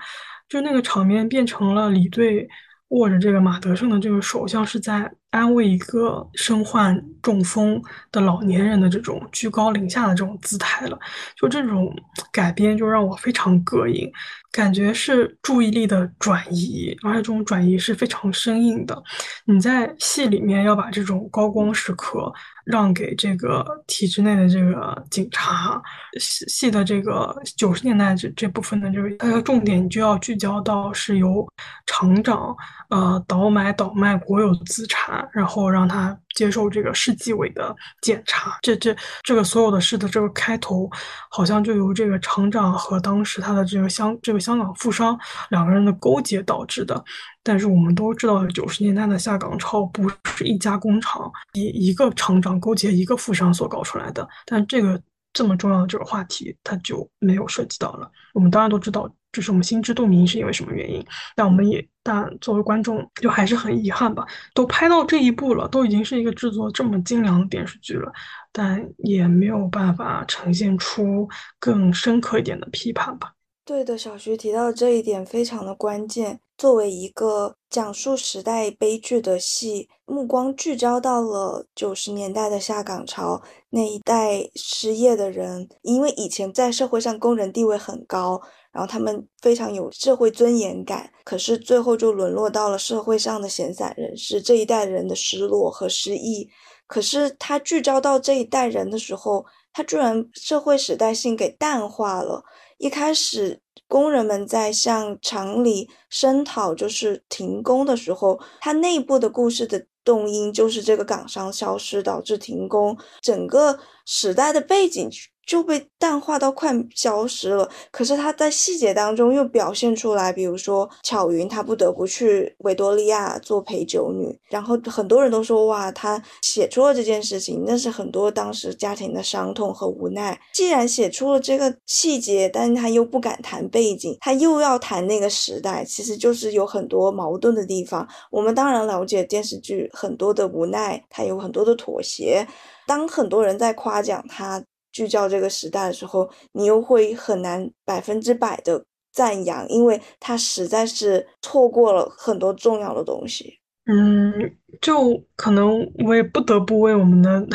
[0.51, 2.45] 就那个场面变成了李队
[2.89, 10.99] 握着这个马德胜的这个手，像是在安慰一个身患中风的老年人的这种居高临下的这种姿态了。
[11.35, 11.93] 就这种
[12.31, 14.11] 改编，就让我非常膈应，
[14.51, 19.01] 感觉是注意力的转移，而且这种转移是非常生硬的。
[19.45, 22.31] 你在戏里面要把这种高光时刻。
[22.63, 25.81] 让给这个体制内的这个警察
[26.19, 31.45] 戏戏的这个九十年代这这部分的这个，它的重点就要聚焦到是由
[31.87, 32.55] 厂长
[32.91, 38.57] 呃倒买倒卖国有资产，然后让他接受这个市纪委的检查。
[38.61, 40.89] 这这这个所有的事的这个开头，
[41.29, 45.17] 好像就由这个厂长和当时他的这个香这个香港富商
[45.49, 47.03] 两个人的勾结导致的。
[47.43, 54.27] 但是我们都知道，九十年代的下岗潮不是一家工厂以一个厂长勾结一个富商所搞出来的。
[54.45, 55.01] 但这个
[55.33, 58.09] 这么重要的这个话题，它就没有涉及到了。
[58.33, 61.05] 我们当然都知道，这是我们心知肚明是因为什么原因。
[61.35, 64.25] 但我们也，但作为观众，就还是很遗憾吧。
[64.53, 68.11] 都拍到这一步了，都已经是一个制作这么精良的电视剧了，
[68.51, 71.27] 但也没有办法呈现出
[71.59, 73.33] 更深刻一点的批判吧。
[73.63, 76.39] 对的，小徐提到这一点非常的关键。
[76.57, 88.41] 作为一个讲述时代悲剧的戏，目光聚焦到了九十年代的下岗潮那一代失业的人，因为以前在社会上工人地位很高，
[88.73, 96.49] 然后他们非常有社会尊严感，可是最后就沦落到了社会上的闲散人士这一代人的失落和失意。
[96.87, 102.43] 可是他聚焦到这一代人的时候，他居然社会时代性给淡化了。
[102.79, 103.60] 一开始，
[103.91, 115.09] 工人们在向厂里声讨，就是停工的时候，它内部的故事的动因就是这个港商消失导致停工，整个时代的背景。
[115.51, 117.69] 就被淡化到快消失了。
[117.91, 130.39] 可是他在细节当中又表现出来，比如说巧云，她不得不去维多利亚做陪酒女，然后很多人都说哇，他写出了这件事情，那是很多当时家庭的伤痛和无奈。
[130.53, 138.07] 既然写出了这个细节，但他又不敢谈背景，他又要谈那个时代，其实就是有很多矛盾的地方。
[138.31, 142.47] 我们当然了解电视剧很多的无奈，他有很多的妥协。
[142.87, 144.63] 当很多人在夸奖他。
[144.91, 153.59] 聚焦这个时代的时候，你又会很难百分之百的赞扬，因为他实在是错过了很多重要的东西。
[153.85, 154.33] 嗯，
[154.79, 157.47] 就可能我也不得不为我们的，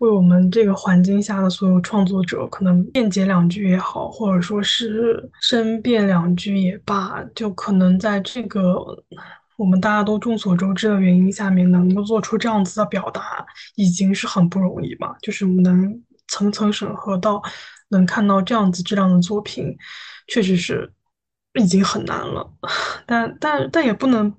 [0.00, 8.76] 为我们这个环境下的所有创作者，可能辩解两句也好，或者说是申辩两句也罢，就可能在这个
[9.56, 13.46] 我们大家都众所周知的原因下面，能够做出这样子的表达，
[13.76, 15.14] 已经是很不容易嘛。
[15.20, 16.02] 就是我们能。
[16.32, 17.42] 层层审核到
[17.90, 19.76] 能看到这样子质量的作品，
[20.28, 20.90] 确实是
[21.60, 22.50] 已经很难了。
[23.06, 24.32] 但但但也不能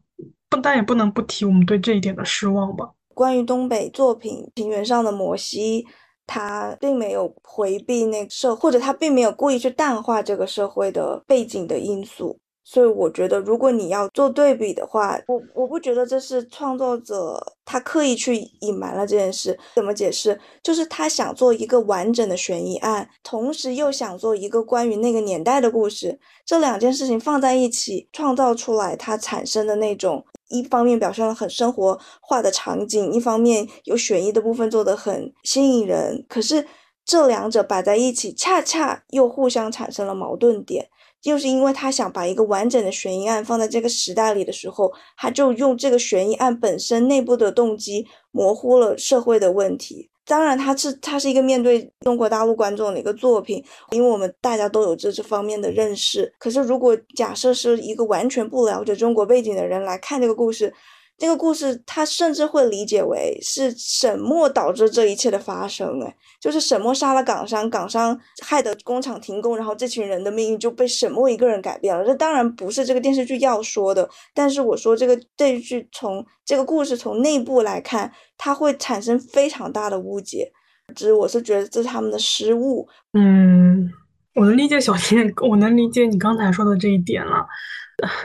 [0.49, 2.89] 不但也不能不提我们对这一点的失望吧。
[3.13, 5.84] 关于东北作品《平原上的摩西》，
[6.25, 12.39] 他并没有回避那社，或者他并没有故意去淡化这个社会的背景的因素。
[12.65, 19.60] 所以我觉得，如果你要做对比的话，我我不觉得这是创作者他刻意去隐瞒了这件事。
[19.76, 20.39] 怎么解释？
[20.63, 26.19] 就是他想做一个完整的悬疑案，同时又想做一个关于那个年代的故事。
[26.45, 36.26] 这两件事情放在一起，创造出来它产生的那种，一方面表现了很生活化的场景，一方面有悬疑的部分做得很吸引人。
[36.30, 36.65] 可是
[37.04, 40.88] 这两者摆在一起，恰恰又互相产生了矛盾点。
[41.23, 50.09] 就是因为他想把一个完整的悬疑案放在这个时代里的时候，他就用这个悬疑案本身内部的动机模糊了社会的问题。
[50.25, 56.33] 当然，他是他是一个面对中国大陆观众的一个作品，因为我们大家都有这这方面的认识。
[56.39, 60.73] 可是，如果假设是一个完全不了解中国背景的人来看这个故事，
[61.17, 66.02] 这个故事，他甚至会理解为是沈墨导致这一切的发生。
[66.02, 72.04] 哎，就是沈墨杀了港商，港商害得工厂停工，然后这群人的命运就被沈墨一个人改变了。
[72.04, 80.52] 这当然不是这个电视剧要说的，但是我说这个电视剧从这个故事从内部来看，它会产生非常大的误解。
[80.95, 82.86] 只是我是觉得这是他们的失误。
[83.13, 83.89] 嗯，
[84.36, 87.47] 我能理解小天，我能理解你刚才说的这一点了。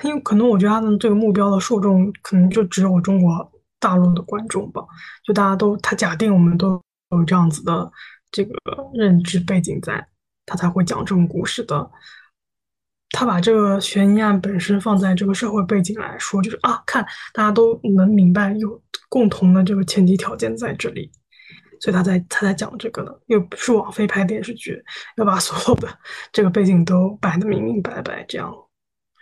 [0.02, 4.82] 因为可能我觉得他的这个目标的受众可能就只有中国大陆的观众吧，
[5.24, 7.90] 就大家都他假定我们都有这样子的
[8.30, 8.54] 这个
[8.94, 10.06] 认知背景在，
[10.46, 11.90] 他才会讲这种故事的。
[13.10, 21.10] 他把这个悬疑案本身放在这个社会背景来说，就是啊，看大家都能明白有共同的这个前提条件在这里，
[21.80, 24.82] 所以他在他在讲这个呢，又不是网飞拍电视剧，
[25.16, 25.88] 要把所有的
[26.32, 28.54] 这个背景都摆得明明白白这样。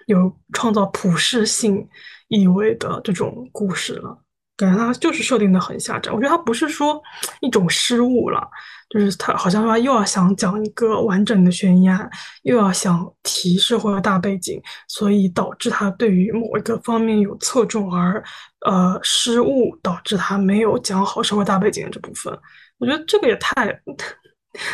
[0.07, 1.87] 有创造普世性
[2.29, 4.19] 意味的这种故事了，
[4.57, 6.11] 感觉它就是设定的很狭窄。
[6.11, 7.01] 我觉得它不是说
[7.41, 8.49] 一种失误了，
[8.89, 12.09] 就是它好像说又要想讲一个完整的悬疑案，
[12.43, 18.23] 又要想提社会大背景，所以导致它对于某一个方面有侧重而
[18.65, 22.37] 呃失误，导致它没有讲好社会大背景这部分。
[22.79, 23.67] 我觉得这个也太，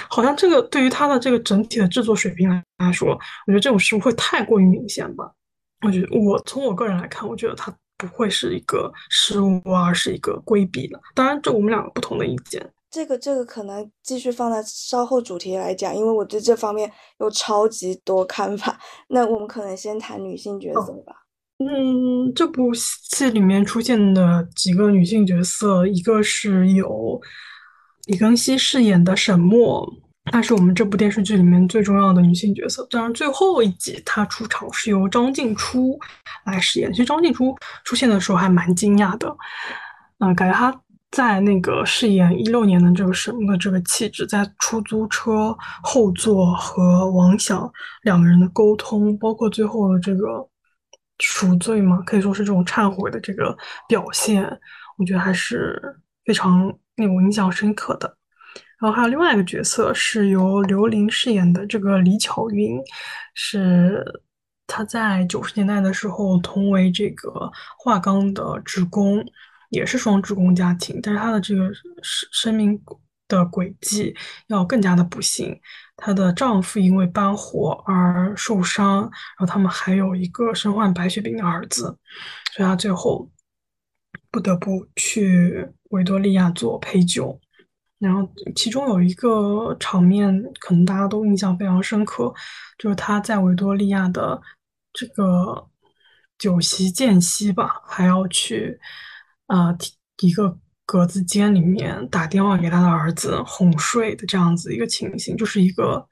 [0.09, 3.11] 好像这个对于它的这个整体的制作水平来说，
[3.47, 5.31] 我觉得这种失误会太过于明显吧。
[5.87, 11.01] 我觉得我从我个人来看，我觉得它不会是一个失误，而是一个规避了。
[11.15, 12.65] 当然，这我们两个不同的意见。
[12.91, 18.79] 这个这个可能继续放在稍后主题来讲，因为我对这方面有超级多看法。
[19.09, 21.15] 那我们可能先谈女性角色吧。
[21.59, 27.21] 嗯，这部戏里面出现的几个女性角色，一个是有
[28.07, 29.87] 李庚希饰演的沈墨。
[30.27, 32.87] 她是我们这部电视剧里面最重要的女性角色。
[32.89, 35.99] 当然，最后一集她出场是由张静初
[36.45, 36.89] 来饰演。
[36.93, 37.53] 其实张静初
[37.85, 39.37] 出现的时候还蛮惊讶的，
[40.21, 40.73] 嗯，感觉她
[41.11, 47.69] 在那个饰演一六年的这个沈墨的这个气质，在出租车后座和王响
[48.03, 50.49] 两个人的沟通，包括最后的这个
[51.19, 53.57] 赎罪嘛，可以说是这种忏悔的这个
[53.89, 54.45] 表现，
[54.97, 55.83] 我觉得还是
[56.25, 58.17] 非常令我印象深刻的。
[58.81, 62.81] 然后还有另外一个角色是由刘琳饰演的这个李巧云，
[63.33, 64.05] 是
[64.67, 69.25] 她在九十年代的时候同为这个华钢的职工，
[69.71, 72.77] 也是双职工家庭，但是她的这个生生命
[73.29, 74.13] 的轨迹
[74.49, 75.57] 要更加的不幸，
[75.97, 81.97] 她的丈夫因为搬火而受伤，然后他们还有一个身患白血病的儿子，
[82.53, 83.31] 所以她最后
[84.29, 87.41] 不得不去维多利亚做陪酒。
[87.99, 92.35] 然后其中有一个场面，可能大家都印象非常深刻，
[92.77, 94.43] 就是他在维多利亚的
[94.93, 95.71] 这个
[96.37, 98.77] 酒席间隙吧，还要去
[99.47, 99.73] 啊
[100.21, 106.05] 一个格子间里面打电话给他的儿子哄睡的这样子一个情形，就是一个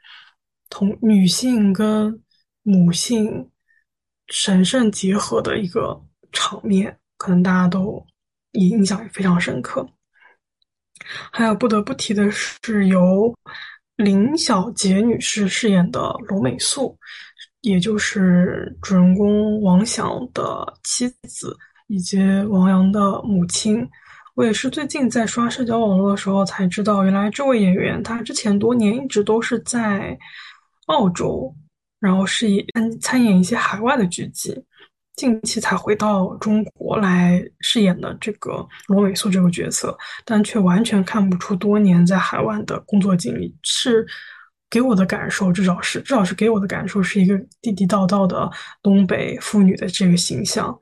[0.68, 2.22] 同女性跟
[2.62, 3.50] 母性
[4.28, 6.00] 神圣结合的一个
[6.30, 8.06] 场面，可能大家都
[8.52, 9.88] 印象也非常深刻。
[11.32, 13.34] 还有不得不提的是，由
[13.96, 16.96] 林小杰女士饰演的罗美素，
[17.62, 21.56] 也就是主人公王响的妻子
[21.88, 23.88] 以及王阳的母亲。
[24.34, 30.16] 我也是最近在刷社交网络的时候才知道，原来这位演员她之前多年一直都是在
[30.86, 31.54] 澳洲，
[31.98, 34.54] 然后是以参参演一些海外的剧集。
[35.16, 43.54] 近期才回到中国来饰演的这个罗美素这个角色，但却完全看不出多年在海外的工作经历。
[43.62, 44.06] 是
[44.70, 48.48] 给我的感受，至少是至少是给我的感受，是一个地地道道的
[48.82, 50.78] 东北妇女的这个形象，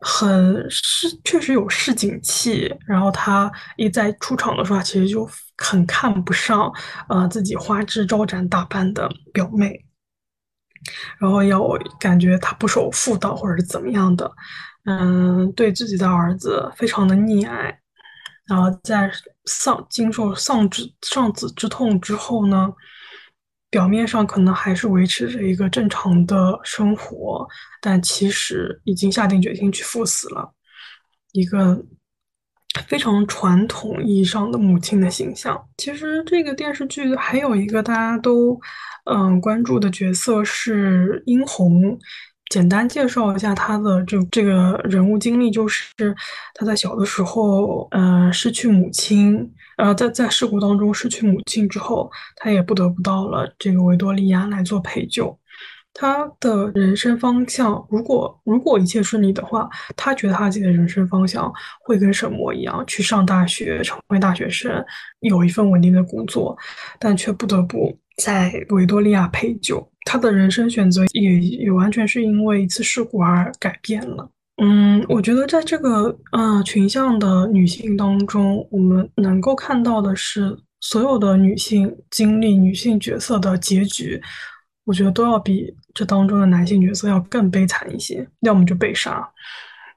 [0.00, 2.74] 很是确实有市井气。
[2.86, 6.72] 然后她一在出场的时候，其实就很看不上
[7.08, 9.84] 呃自己花枝招展打扮的表妹。
[11.18, 11.62] 然后要
[12.00, 14.30] 感觉他不守妇道或者是怎么样的，
[14.84, 17.78] 嗯，对自己的儿子非常的溺爱，
[18.46, 19.10] 然后在
[19.44, 22.72] 丧经受丧子丧子之痛之后呢，
[23.70, 27.46] 表面上可能还是维持着一个正常的生活，
[27.80, 30.52] 但其实已经下定决心去赴死了，
[31.32, 31.80] 一个
[32.88, 35.68] 非常传统意义上的母亲的形象。
[35.76, 38.60] 其实这个电视剧还有一个大家都。
[39.04, 41.98] 嗯，关注的角色是殷红。
[42.50, 45.88] 简单介绍一下他的这这个人物经历，就是
[46.54, 55.38] 他在小的时候，呃，失去母亲，呃，在在事故当中失去母亲之后，他也不得不到了这个维多利亚来做陪酒。
[55.94, 61.50] 他的人生方向，如果如果一切顺利的话，他觉得他自己的人生方向
[61.82, 64.84] 会跟沈墨一样，去上大学，成为大学生，
[65.20, 66.56] 有一份稳定的工作，
[66.98, 67.98] 但却不得不。
[68.16, 74.30] 在维多利亚陪酒，他的人生选择也也完全是因为一次事故而改变了。
[74.62, 84.20] 嗯，我觉得在这个呃群像的女性当中，我们能够看到的是，所有的女性经历女性角色的结局，
[84.84, 88.28] 我觉得都要比这当中的男性角色要更悲惨一些。
[88.40, 89.26] 要么就被杀，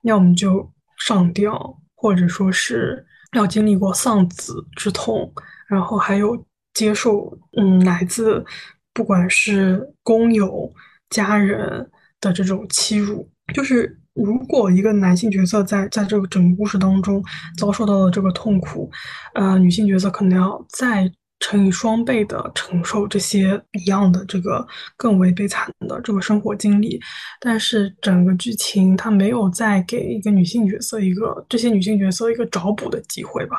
[0.03, 0.71] 要么就
[1.05, 5.31] 上吊，或者说是要经历过丧子之痛，
[5.67, 6.43] 然后还有。
[6.75, 8.45] 接受嗯来自
[8.93, 10.71] 不管是工友、
[11.09, 11.89] 家人
[12.21, 17.23] 的这种欺辱，就是如果一个男性角色在在这个整个故事当中
[17.57, 18.89] 遭受到了这个痛苦，
[19.33, 21.11] 呃，女性角色可能要再
[21.41, 24.65] 乘以双倍的承受这些一样的这个
[24.95, 26.97] 更为悲惨的这个生活经历，
[27.41, 33.57] 但是整个剧情它没有再给一个女性角色一个这些女性角色一个找补的机会吧？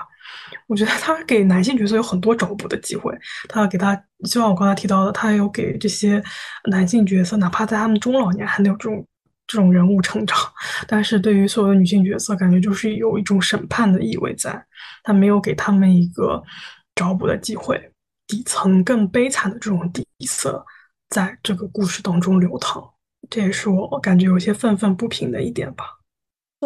[0.67, 3.17] 我觉得他给男性角色有很多找补的机会，
[3.49, 6.23] 他给他，就像我刚才提到的，他有给这些
[6.71, 9.07] 男性角色，哪怕在他们中老年还能有这种
[9.47, 10.39] 这种人物成长，
[10.87, 14.65] 但是对于所有的女性角色，感觉就是有一种审判的意味在，
[15.03, 16.43] 他没有给他们一个。
[16.99, 17.93] 找补的机会，
[18.27, 20.65] 底层更悲惨的这种底色，
[21.11, 22.83] 在这个故事当中流淌，
[23.29, 25.85] 这也是我感觉有些愤愤不平的一点吧。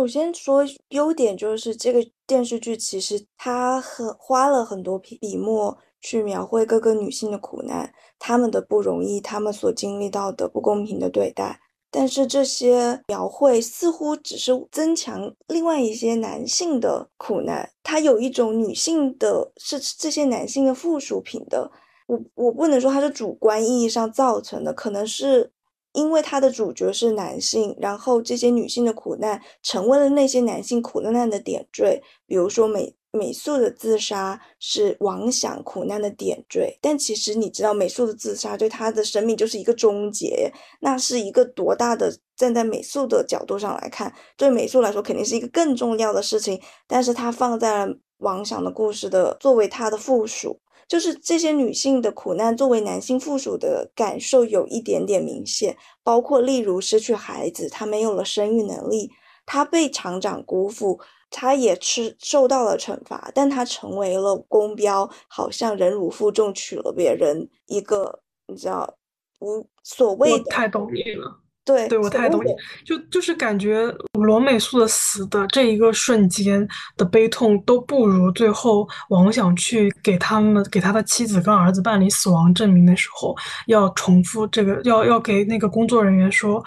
[0.00, 11.60] 首先说优点，就是这个电视剧其实它很花了很多笔墨去描绘各个女性的苦难，她们的不容易，她们所经历到的不公平的对待。
[11.90, 21.70] 但是这些描绘似乎只是增强另外一些男性的苦难，它有一种女性的，是这些男性的附属品的。
[22.06, 25.52] 我我不能说它是主观意义上造成的，可能是
[25.92, 32.94] 因为它的主角是男性，然后这些女性的苦难成为了那些男性苦难的点缀，比如说美。
[33.12, 42.16] 美素的自杀是王想苦难的点缀，但其实你知道，美素的自杀对他的生命就是一个终结，那是一个多大的？
[42.36, 50.60] 站在美素的角度上来看，对美素来说肯定是一个更重要的事情，但是他放在了王想的故事的作为他的附属，
[50.90, 59.12] 就是这些女性的苦难作为男性附属的感受有一点点明显，包括例如失去孩子，她没有了生育能力，
[59.46, 60.98] 她被厂长辜负。
[61.30, 68.96] 她也吃受到了惩罚，但她成为了公标，好像忍辱负重娶了别人一个，你知道，
[69.38, 70.44] 无所谓的。
[70.50, 72.50] 太懂你了，对，对我太懂你，
[72.84, 83.36] 就就是感觉罗美素的死的这一个瞬间的悲痛，都不如最后王想去给他们给他的妻子跟儿子办理死亡证明的时候，
[83.66, 86.64] 要重复这个，要要给那个工作人员说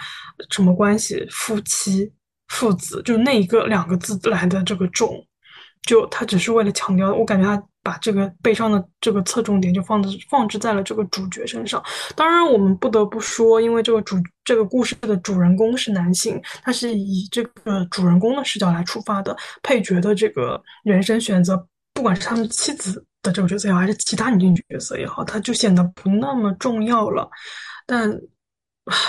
[0.49, 2.11] 什么关系，夫妻。
[2.49, 5.25] 父子就那一个两个字来的这个重，
[5.87, 11.83] 就他只是为了强调，我感觉他把这个悲伤的这个侧重点就放在放置在了这个主角身上。
[12.15, 27.29] 当然，我们不得不说，因为这个主这个故事的主人公是男性，他是以这个主人公的视角来出发的，配角的这个人生选择，不管是他们妻子的这个角色也好，还是其他女性角色也好，他就显得不那么重要了。
[27.85, 28.09] 但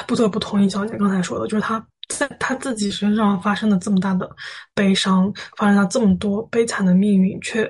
[0.06, 1.84] 不得不同意小姐刚才说的，就是他。
[2.10, 4.28] 在他自己身上发生了这么大的
[4.74, 7.64] 悲伤，发生了这么多悲惨的命运，却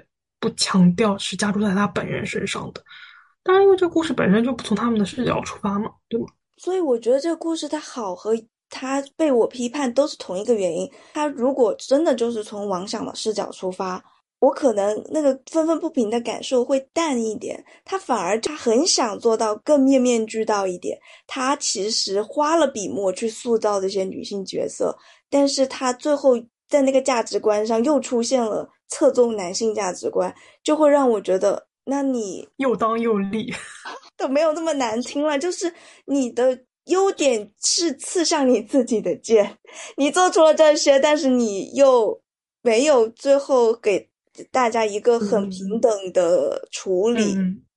[0.45, 2.85] 不强调是加注在他本人身上的。
[3.43, 6.27] 当然，因为这个故事本身就不从他们的视角出发嘛，对吗？
[6.59, 8.37] 所以我觉得这个故事它好和
[8.69, 10.91] 它被我批判都是同一个原因。
[11.15, 14.05] 他如果真的就是从王想的视角出发。
[14.41, 20.99] 我可能那个愤愤不平的感受会淡一点，他反而他很想做到更面面俱到一点。
[21.27, 24.95] 他其实花了笔墨去塑造这些女性角色，
[25.31, 26.33] 但是他最后
[26.69, 33.53] 在那个价值观上又出现了侧重男性价值观，就会让我觉得，那你又当又立，
[34.17, 35.39] 都没有那么难听了。
[35.39, 35.73] 就是
[36.07, 39.59] 你的优点是刺向你自己的剑，
[39.97, 42.21] 你做出了这些，但是你又
[42.63, 44.09] 没有最后给。
[44.51, 47.37] 大家一个很平等的处理，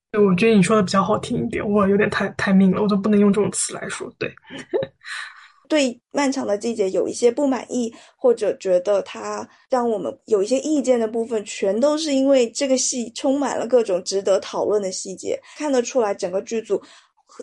[0.10, 4.12] 对，我觉得你说的比较好听一点，我有点太太命了，我都不能用这种词来说。
[4.18, 4.28] 对，
[5.68, 16.82] 对，漫长的季节有一些不满意，或者觉得它让我们有一些意见的部分，全都是因为这个戏充满了各种值得讨论的细节，看得出来整个剧组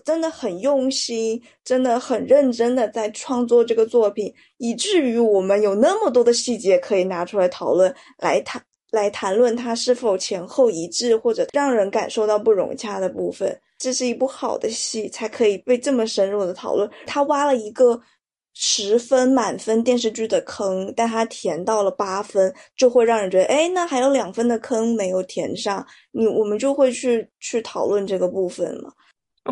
[0.05, 8.63] 真的很用心，真的很认真的在创作这个作品，以至于我们有那么多的细节可以拿出来讨论来谈。
[8.91, 13.61] 来谈论它是否前后一致，或者让人感受到不融洽的部分。
[13.77, 16.89] 这是一部好的戏，才可以被这么深入的讨论。
[17.05, 18.01] 他挖了一个
[18.55, 28.91] 十分满分电视剧的坑，但它填到了八分，就会让人觉得，哎，那还有两分的坑没有填上，你我们就会去去讨论这个部分嘛。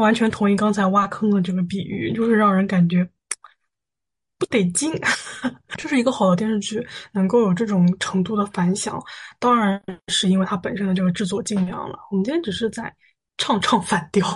[0.01, 3.07] 完全同意刚才挖坑的这个比喻，就是让人感觉。
[4.39, 4.93] 不得劲，
[5.79, 9.01] 就是一个好的电视剧能够有这种程度的反响，
[9.39, 11.97] 当然是因为它本身的这个制作精良了。
[12.11, 12.93] 我们今天只是在
[13.39, 14.27] 唱唱反调。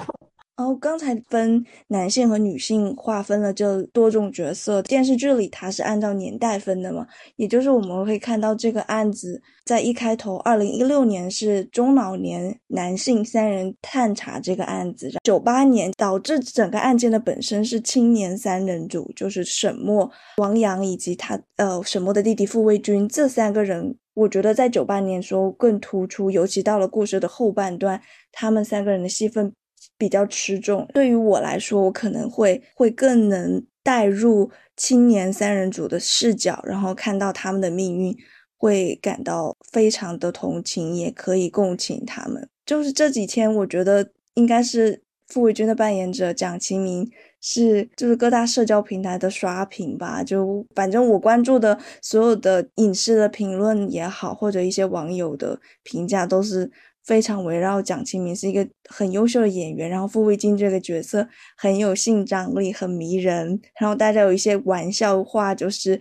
[0.56, 28.00] 然后刚才分男性和女性划分了这多种角色，电视剧里它是按照年代分的嘛，也就是我们会看到这个案子在一开头，二零一六年是中老年男性三人探查这个案子，九八年导致整个案件的本身是青年三人组，就是沈墨、王阳以及他呃沈墨的弟弟傅卫军这三个人我觉得在九八年时候更突出，尤其到了故事的后半段，
[28.32, 29.52] 他们三个人的戏份
[29.98, 30.86] 比较吃重。
[30.92, 38.16] 对于我来说，我可能会会更能带入青年三人组的视角，然后看到他们的命运，
[38.56, 42.48] 会感到非常的同情，也可以共情他们。
[42.64, 47.10] 就是这几天，我觉得应该是傅卫军的扮演者蒋奇明。
[47.38, 56.68] 是，就是各大社交平台的刷屏吧，就反正我关注的所有的影视的评论也好，或者一些网友的评价都是
[57.06, 61.26] 非常围绕蒋勤明是一个很优秀的演员，然后傅卫军这个角色
[61.56, 65.98] 很有性张力，很迷人，然后大家有一些玩笑话，就是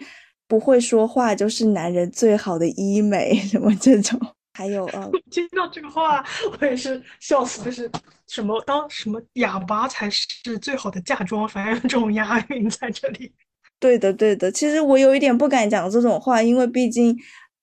[0.47, 4.19] 不会说话就是男人最好的医美 什么这种。
[4.57, 6.23] 还有呃， 听到这个话，
[6.59, 7.61] 我也是笑死。
[7.61, 7.91] 就是
[8.27, 10.25] 什么当什么哑巴才是
[10.61, 13.33] 最好的嫁妆，反正这种押韵在这里。
[13.81, 14.49] 对的，对的。
[14.49, 17.13] 其实我有一点不敢讲这种话，因为毕竟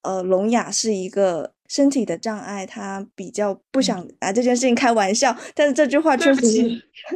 [0.02, 5.34] 呃，聋哑是一个身体的障碍，他比较不想拿这件事情开玩笑。
[5.54, 6.40] 但是这句话确实，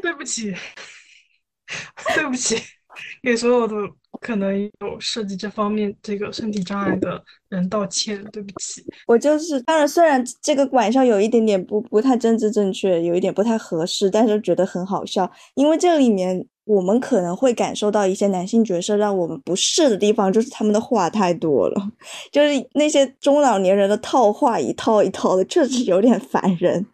[0.00, 0.54] 对不起，
[2.14, 2.56] 对不起，
[3.22, 3.74] 给所有的。
[4.22, 8.82] 可能有涉及这方面这个身体障碍的人道歉，对不起。
[9.06, 21.90] 我就是，当然，虽然这个玩笑有一点点不不太政治正确，有一点不太合适，但是觉得很好笑，因为这里面我们可能会感受到一些男性角色让我们不适的地方，就是他们的话太多了，
[22.30, 26.84] 就是那些中老年人的套话一套一套的，确实有点烦人，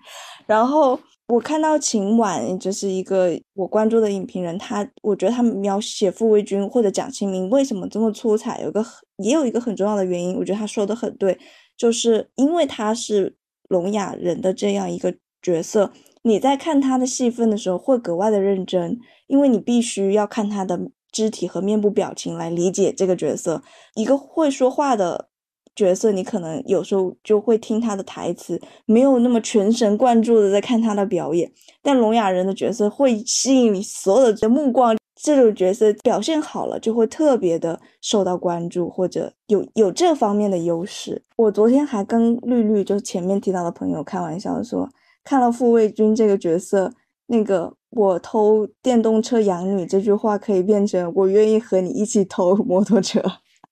[0.46, 1.00] 然后。
[1.28, 8.84] 我看到秦晚就是一个我关注的影评人，他我觉得他描写傅卫军或者蒋清明为什么这么出彩，有个
[9.16, 11.38] 也有一个很重要的原因，我觉得他说的很对，
[11.74, 13.34] 就是因为他是
[13.68, 15.90] 聋哑人的这样一个角色，
[16.22, 23.62] 你在看他的戏份的时候会格外的认真，因为你必须要看他的肢体和面部表情来理解这个角色，
[23.94, 25.28] 一个会说话的。
[25.74, 31.50] 角色，你可能有时候就会听他的台词，没有那么全神贯注的在看他的表演。
[31.80, 41.22] 但聋哑人的角色会吸引你所有的目光，这种角色表现好了，就会特别的受到关注，或者有有这方面的优势。
[41.36, 44.86] 我昨天还跟绿绿，就是前面提到的朋友开玩笑说，
[45.24, 46.92] 看了傅卫军这个角色，
[47.26, 53.22] 那个我偷电动车养女这句话可以变成我愿意和你一起偷摩托车。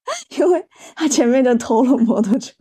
[0.38, 2.53] 因为他前面就偷了摩托车，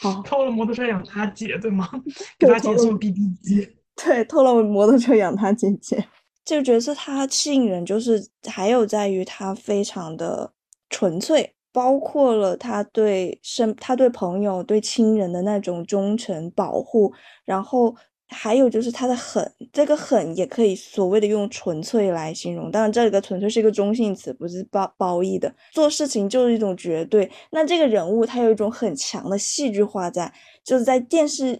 [0.00, 1.88] 好偷了摩托车养他姐，对吗？
[2.38, 6.04] 给他姐送 BB 机， 对，偷了摩托车养他姐姐。
[6.44, 10.52] 这个角色他吸引人，就是还有在于他非常的
[10.90, 17.12] 纯粹，包括了他对身、他对朋友、对亲人的那种忠诚保护，
[17.44, 17.94] 然后。
[18.30, 25.50] 还有就是他的狠，这个狠也可以所谓的用纯粹来形容，当然这个纯粹是一个中性词，不是褒褒义的。
[25.72, 27.30] 做事情就是一种绝对。
[27.52, 30.30] 那这个人物他有一种很强的戏剧化在，
[30.62, 31.58] 就是在电视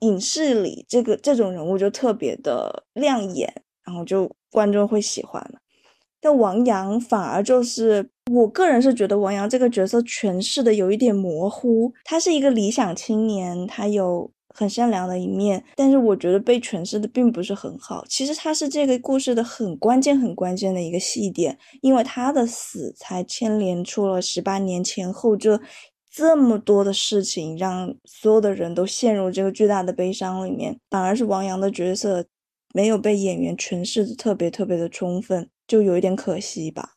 [0.00, 3.50] 影视里，这个这种人物就特别的亮眼，
[3.86, 5.58] 然后就观众会喜欢了。
[6.20, 11.92] 但王阳反而就是，我个人是觉得王阳这个角色诠释的有一点模糊。
[12.04, 14.30] 他是一个理想青年，他有。
[14.52, 18.04] 很善良的一面，但是我觉得被诠释的并不是很好。
[18.08, 25.58] 其实他是这个故事的很关键、很关键的一个细点，因为他的死才牵连出了十八年前后这
[26.10, 30.76] 这么多的事情，让所有的人都陷入这个巨大的悲伤里面。
[30.90, 32.26] 反而是王阳的角色
[32.74, 36.96] 没有被演员诠释的特别特别的充分，就有一点可惜吧。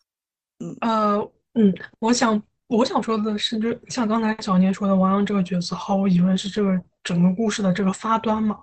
[0.81, 6.81] 呃嗯，我想我想说的是，就像刚才小念说的，王阳这个角色毫无疑问是这个。
[7.03, 8.57] 整个故事的这个发端嘛，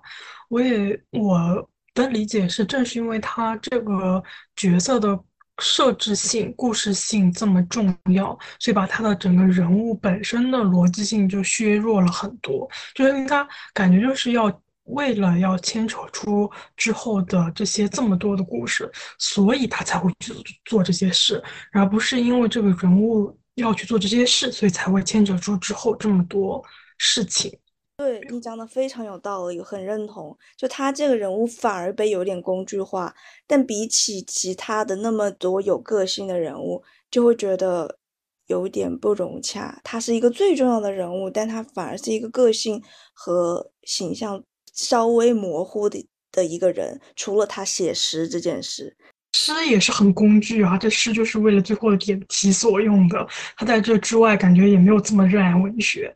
[0.49, 1.63] 我也我
[1.93, 4.23] 的理解是，正是因为他这个
[4.55, 5.15] 角色的
[5.59, 12.67] 设置性、故事性这么重要，所以把他的整个人物本身的逻辑性就削弱了很多。
[12.95, 14.49] 就是应该感觉就是要
[14.91, 20.33] 为了要牵扯出之后的这些这么多的故事，所以他才会去
[20.65, 26.63] 做这些事，而不是因为这个人物要去做这些事，所以才会牵扯出之后这么多
[26.97, 27.57] 事情。
[27.97, 30.35] 对你讲的非常有道理，很认同。
[30.57, 33.13] 就他这个人物反而被有点工具化，
[33.45, 37.99] 但比起其他的那么多有个性的人物，就会觉得
[38.47, 39.79] 有点不融洽。
[39.83, 42.81] 他是一个最重要的人物，但他反而是一个个性
[43.13, 46.99] 和形象稍微模糊的的一个人。
[47.15, 48.95] 除了他写诗这件事，
[49.33, 53.27] 诗也是很工具啊，这诗就是为了最后的点题所用的。
[53.55, 56.13] 他在这之外，感觉也没有这么热爱文学，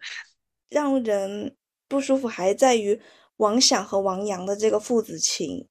[0.69, 1.55] 让人。
[1.87, 2.99] 不舒服还在于
[3.37, 5.67] 王想和王阳的这个父子情，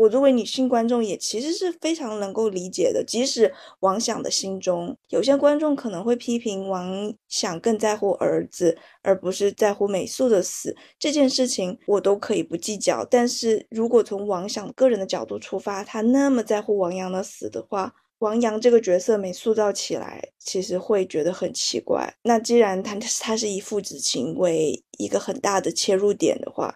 [0.00, 3.04] 我作为女性观众也其实是非常能够理解的。
[3.04, 13.04] 即使王想的心中，有些观众可能会批评王想更在乎儿子，而不是在乎美素的死这件事情，我都可以不计较。
[13.04, 22.10] 但是如果从王想个人的角度出发，他那么在乎王阳的死的话，王阳这个角色没塑造起来，其实会觉得很奇怪。
[22.22, 26.74] 那既然他 他是以父子情为一个很大的切入点的话，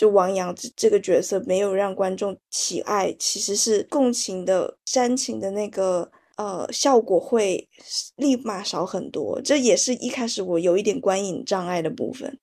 [0.00, 7.68] 就王阳这这个角色没有让观众喜爱，其实是共情的煽情的那个呃效果会
[8.16, 9.38] 立马少很多。
[9.42, 12.38] 这也是一开始我有一点观影障碍的部分，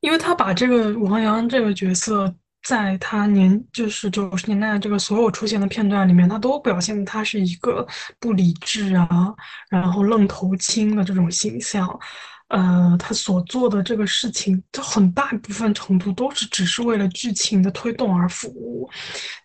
[0.00, 2.34] 因为他把这个王阳这个角色。
[2.62, 7.86] 在他年就是九十年代这个所有出现的片段里面，他都表现他是一个
[8.18, 9.34] 不理智啊，
[9.70, 11.88] 然后愣头青的这种形象。
[12.50, 18.90] 呃，他所做的这个事情，就很大一部分程度都是只是为了剧情的推动而服务。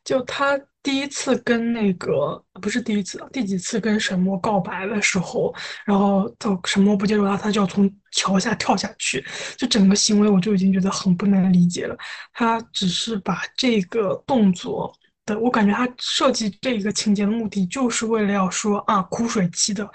[0.03, 5.53] 就他第一次跟那个不是第一次，第几次跟沈墨告白的时候，
[5.85, 9.23] 然后就沈墨不接受他，他就要从桥下跳下去。
[9.55, 11.95] 就整个行为，我就已经觉得很不能理解了。
[12.33, 14.91] 他只是把这个动作
[15.27, 19.87] 的，我感觉他设计这个情节的目的，就是为了要说啊，枯水期的。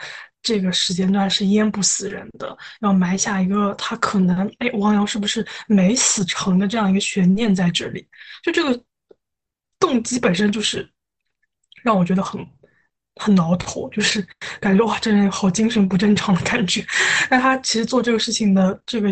[0.43, 8.09] 这个时间段是淹不死人的，要埋下一个他可能哎，王阳是不是没死成的这样一个悬念在这里。
[8.43, 8.83] 就这个
[9.79, 10.91] 动机本身就是
[11.83, 12.45] 让我觉得很
[13.17, 14.27] 很挠头，就是
[14.61, 16.83] 感觉哇，这人好精神不正常的感觉。
[17.29, 19.11] 但他其实做这个事情的这个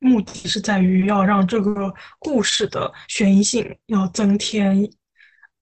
[0.00, 4.86] 目的是在于要让这个故事的悬疑性要增添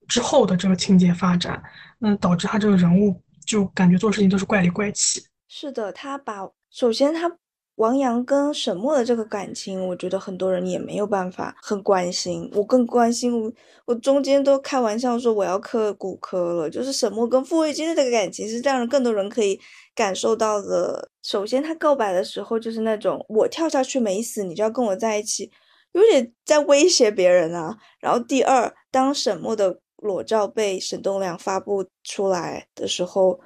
[0.09, 1.63] 之后的这个情节发展，
[1.99, 3.23] 那导致他这个人物。
[3.47, 5.25] 就感觉做事情都是怪里怪气。
[5.49, 7.39] 是的，他把首先他
[7.77, 12.51] 王阳跟沈墨的这个感情，我觉得很多人也没有办法很关心。
[12.55, 13.53] 我更关心我，
[13.87, 16.71] 我中间都开玩笑说我要刻骨科了。
[16.71, 19.61] 就是沈墨跟傅卫军的这个感情是让更多人可以
[19.95, 21.11] 感受到的。
[21.23, 25.51] 首先他告白的时候就是那种我跳下去没死，你就要跟我在一起，
[25.93, 27.77] 有点在威胁别人啊。
[28.01, 29.81] 然后第二，当沈墨的。
[29.97, 33.41] 裸照被沈栋梁发布出来的时候，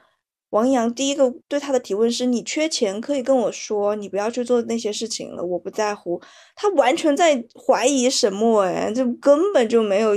[0.51, 6.21] 王阳第一个对他的提问是：“你缺钱可以跟我说，你不要去做那些事情了，我不在乎。”
[6.57, 10.11] 他完全在怀疑沈墨，哎，就根本就没有，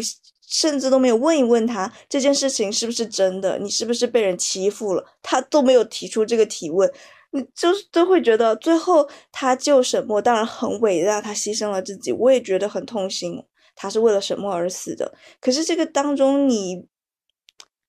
[0.47, 6.91] 甚至都没有问一问他这件事情是不是真的，你是不是被人欺负了，他都没有提出这个提问，
[7.31, 13.43] 你就是都会觉得最后他救沈墨当然很伟大，他牺牲了自己，我也觉得很痛心。
[13.75, 15.13] 他是为了什么而死的？
[15.39, 16.87] 可是这个当中，你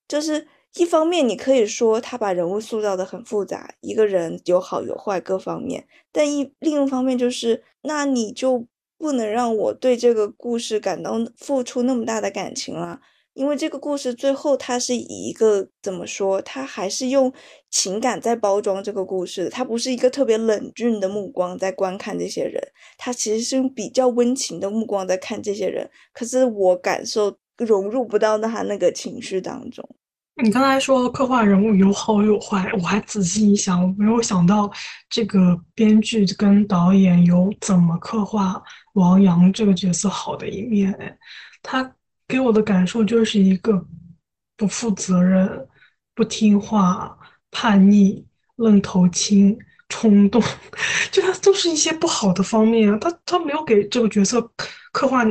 [0.08, 5.86] 就是一方面，你可以说他把人物塑造的很复杂，一个人有好有坏各方面。
[6.12, 8.66] 但一另一方面就是，那你就
[8.98, 13.00] 不能让我对这个故事感到付出那么大的感情了。
[13.34, 16.40] 因为这个故事最后，它是以一个怎么说？
[16.42, 17.32] 他还是用
[17.68, 22.62] 情感在包装这个故事，他不是一个特别冷峻的目光在观看这些人，
[22.96, 25.90] 他其实是用比较温情的目光在看这些人。
[26.12, 29.84] 可是我感受融入不到他那个情绪当中。
[30.40, 34.70] 你刚才说刻画人物有好有坏，我还仔细一想，我没有想到
[35.10, 38.62] 这个编剧跟导演有怎么刻画
[38.92, 41.18] 王阳这个角色好的一面。
[41.60, 41.92] 他。
[42.34, 43.80] 给我的感受就是一个
[44.56, 45.68] 不负责任、
[46.16, 47.16] 不听话、
[47.52, 48.26] 叛逆、
[48.56, 49.56] 愣头青、
[49.88, 50.42] 冲动，
[51.12, 52.98] 就他都是一些不好的方面啊。
[53.00, 54.42] 他他没有给这个角色
[54.90, 55.24] 刻画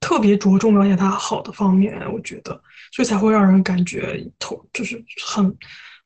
[0.00, 2.52] 特别着重描写他好的方面，我觉得，
[2.92, 5.56] 所以才会让人感觉头就是很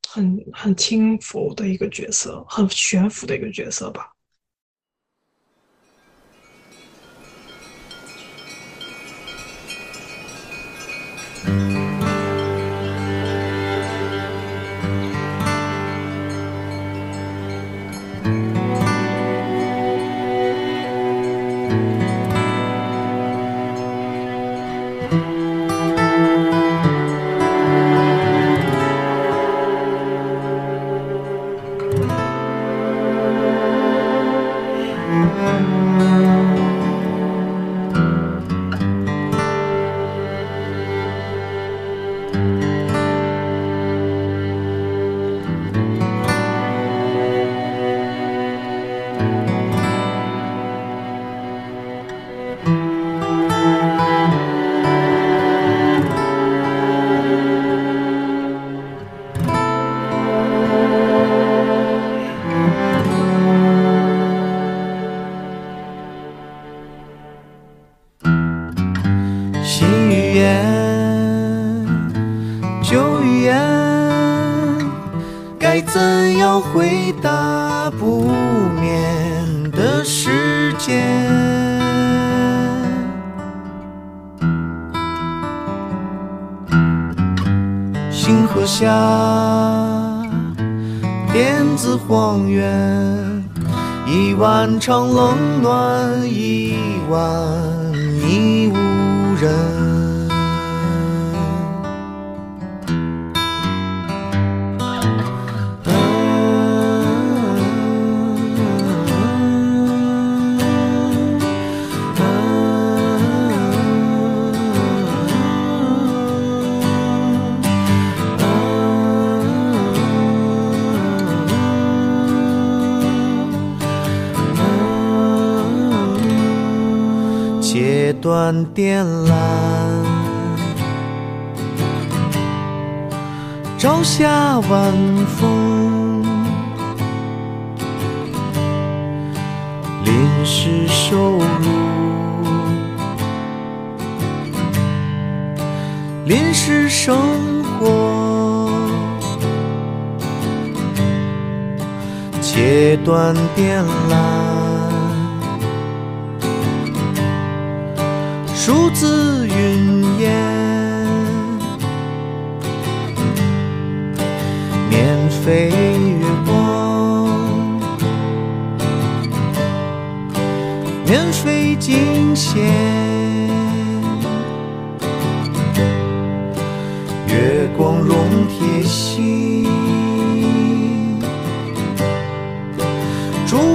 [0.09, 4.14] 很很轻浮的一个角色，很悬浮的一个角色吧。
[11.45, 11.69] thank mm
[25.11, 25.29] -hmm.
[25.29, 25.34] you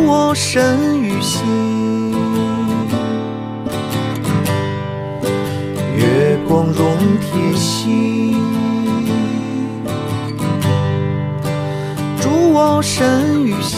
[0.08, 1.46] 我身与心。
[5.96, 8.36] 月光融铁心，
[12.20, 13.78] 助我身与心。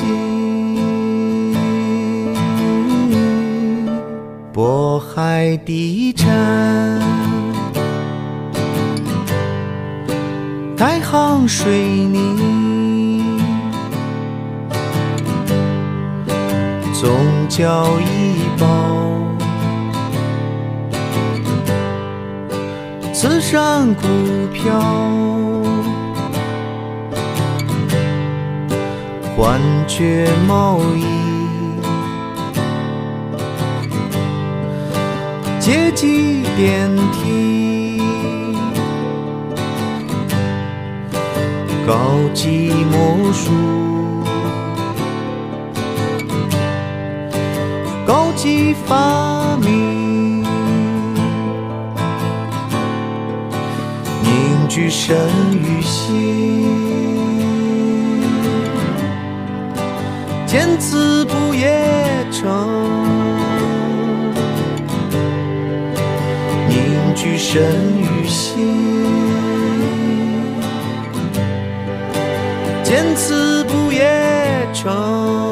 [4.54, 6.28] 渤海地震，
[10.78, 12.36] 太行水泥，
[17.52, 18.66] 宗教医保。
[23.14, 24.08] 慈善股
[24.54, 24.80] 票，
[29.36, 31.04] 幻觉贸易，
[35.60, 38.02] 阶级电梯，
[41.86, 43.52] 高级魔术，
[48.42, 50.42] 高级发明。
[54.24, 55.16] 凝聚神
[55.54, 57.14] 与心，
[60.48, 61.86] 见此不夜
[62.32, 62.50] 城，
[66.68, 67.62] 凝聚神
[68.00, 69.06] 与心，
[72.84, 75.51] 见此不夜城。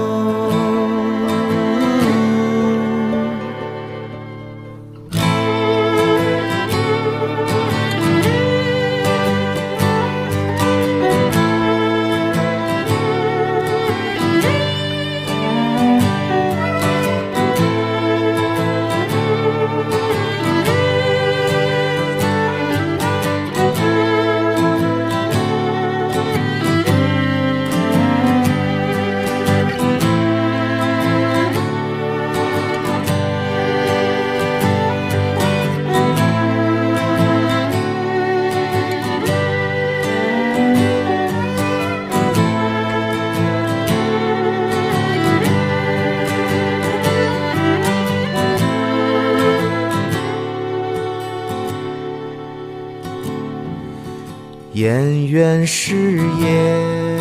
[54.80, 57.20] 演员事业，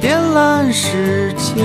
[0.00, 1.64] 点燃世界，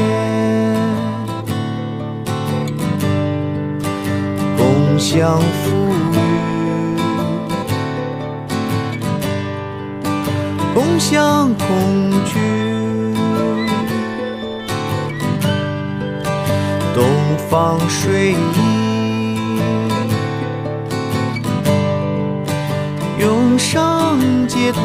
[4.57, 6.17] 共享富裕，
[10.73, 12.39] 共享恐惧，
[16.95, 17.05] 东
[17.47, 18.66] 方睡衣。
[23.19, 24.79] 涌上街头，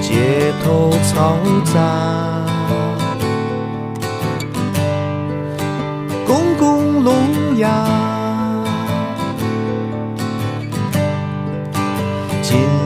[0.00, 1.36] 街头嘈
[1.72, 1.80] 杂，
[6.26, 7.86] 公共聋哑，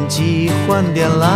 [0.08, 1.26] 几换电缆，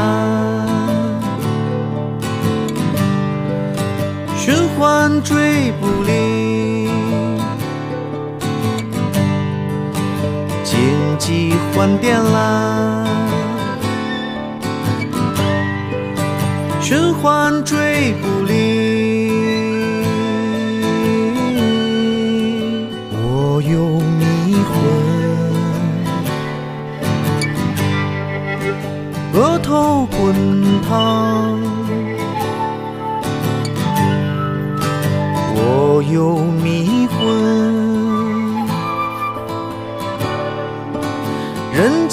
[4.36, 6.63] 循环追不离，
[11.24, 13.06] 荆棘换点蓝，
[16.82, 19.32] 循环追不离。
[23.10, 24.54] 我有迷
[29.32, 30.34] 魂，额头滚
[30.86, 31.58] 烫。
[35.56, 36.36] 我有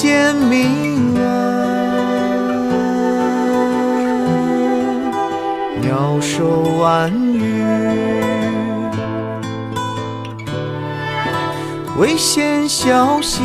[0.01, 1.21] 见明暗，
[5.79, 7.63] 鸟兽安语，
[11.99, 13.43] 危险消息，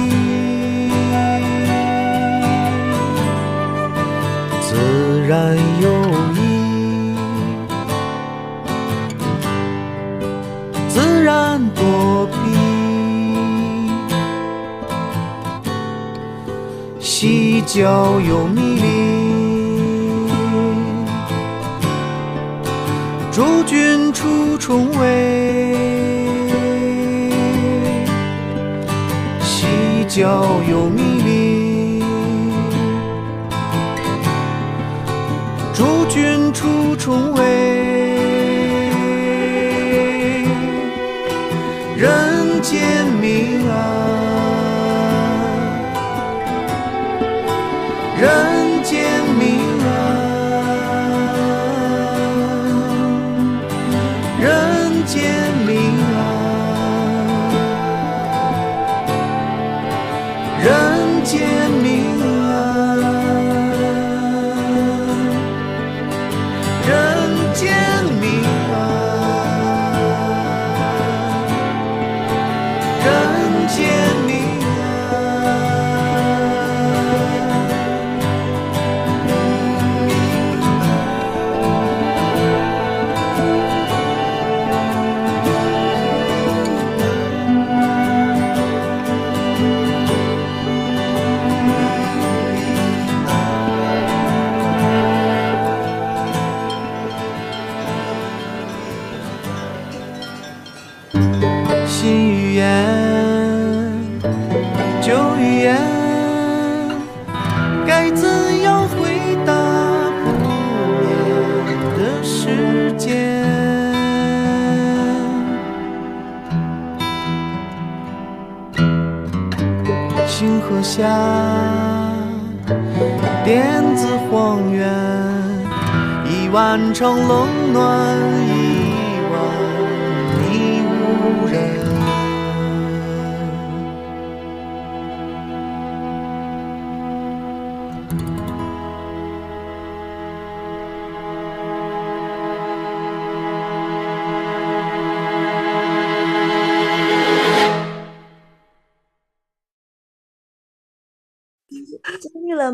[17.77, 18.87] 细嚼有迷离，
[23.31, 25.77] 诸君出重围。
[29.43, 29.67] 细
[30.09, 32.03] 嚼有迷离，
[35.75, 37.76] 诸君出重围。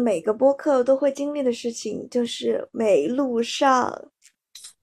[0.02, 4.08] 每个播客都会经历的事情，就是没录上。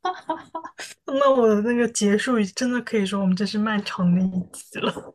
[1.05, 4.93] 那我的那个结束语真的可以说我们这是漫长的一集了。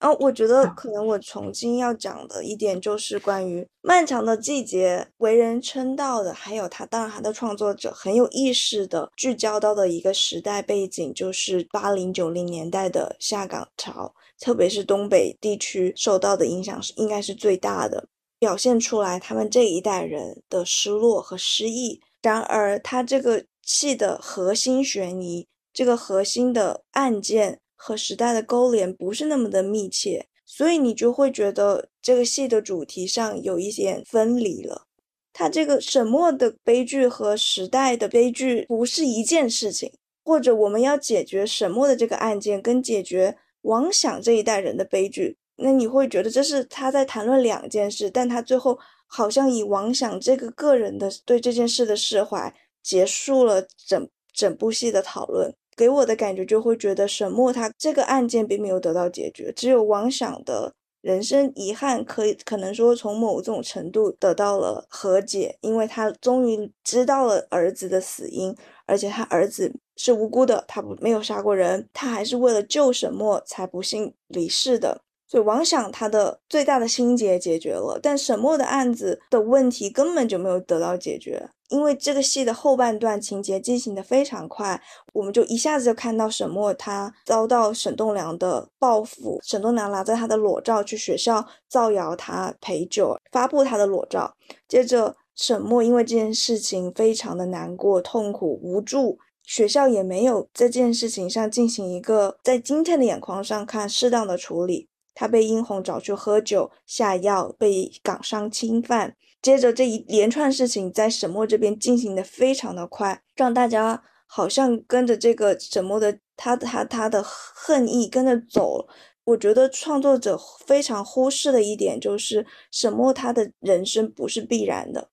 [0.00, 18.08] 嗯，我觉得可能我重新要讲的一点就是关于《漫长的季节》为人称道的，还有他当然他的创作者很有意识的聚焦到的一个时代背景，就是八零九零年代的下岗潮，特别是东北地区受到的影响是应该是最大的，
[18.38, 22.00] 表现出来他们这一代人的失落和失意。
[22.22, 34.86] 然而，他这个戏的核心悬疑，这个核心的案件和时代的勾连不是那么的密切，所以你就会觉得这个戏的主题上有一点分离了。
[35.32, 39.90] 它这个沈墨的悲剧和时代的悲剧不是一件事情，
[40.24, 55.52] 或者我们要解决沈墨的这个案件，跟解决王想这一代人的悲剧，那你会觉得这是他在谈论两件事，但他最后好像以王想这个个人的对这件事的释怀，结束了整整部戏的讨论。
[55.74, 75.02] 给我的感觉就会觉得沈墨他这个案件并没有得到解决，只有王想的人生遗憾可以可能说从某种程度得到了和解，因为他终于知道了儿子的死因，而且他儿子是无辜的，他不没有杀过人，他还是为了救沈墨才不幸离世的。
[75.32, 81.48] 就王想他的最大的心结解决了，但沈墨的案子的问题根本就没有得到解决。
[81.70, 84.78] 因为这个戏的后半段情节进行的非常快，
[85.14, 94.34] 我们就一下子就看到沈墨他遭到沈栋梁的报复，沈栋梁拿着他的裸照去学校造谣他陪酒，发布他的裸照。
[94.68, 104.90] 接着沈墨因为这件事情非常的难过、痛苦、无助，学校也没有在这件事情上进行一个在今天的眼光上看适当的处理。
[105.14, 109.16] 他被殷红找去喝酒下药，被港商侵犯。
[109.40, 118.86] 接着这一连串事情在沈墨这边进行的非常的快，让大家好像跟着这个沈墨的他他他的恨意跟着走。
[119.24, 125.10] 我觉得创作者非常忽视的一点就是沈墨他的人生不是必然的，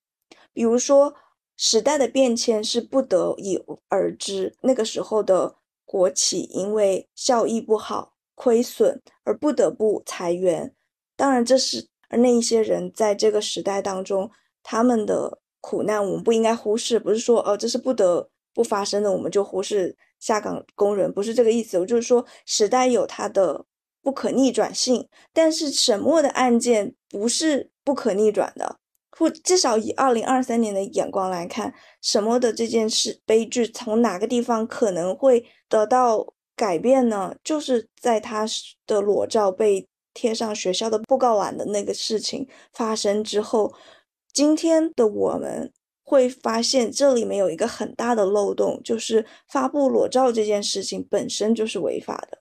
[0.54, 1.14] 比如说
[1.58, 8.14] 时代的变迁是不得已而知，那个时候的国企因为效益不好。
[8.42, 10.74] 亏损而不得不裁员，
[11.18, 14.32] 当然这是而那一些人在这个时代当中
[14.64, 16.98] 他们的苦难，我们不应该忽视。
[16.98, 21.78] 不是说哦这是不得不发生的，我们就忽视下岗工人，不是这个意思。
[21.78, 23.66] 我就是说时代有它的
[24.02, 28.78] 不可逆转性，但是沈默的案件不是不可逆转的，
[29.12, 36.36] 或至少以二零二三年的眼光来看，沈默的这件事悲剧从哪个地方可能会得到。
[36.60, 38.45] 改变呢，就是在他
[38.86, 43.74] 的裸照被贴上学校的布告栏的那个事情发生之后，
[44.34, 45.72] 今天的我们
[46.03, 52.39] 会发现这里面有一个很大的漏洞，就是发布裸照这件事情本身就是违法的。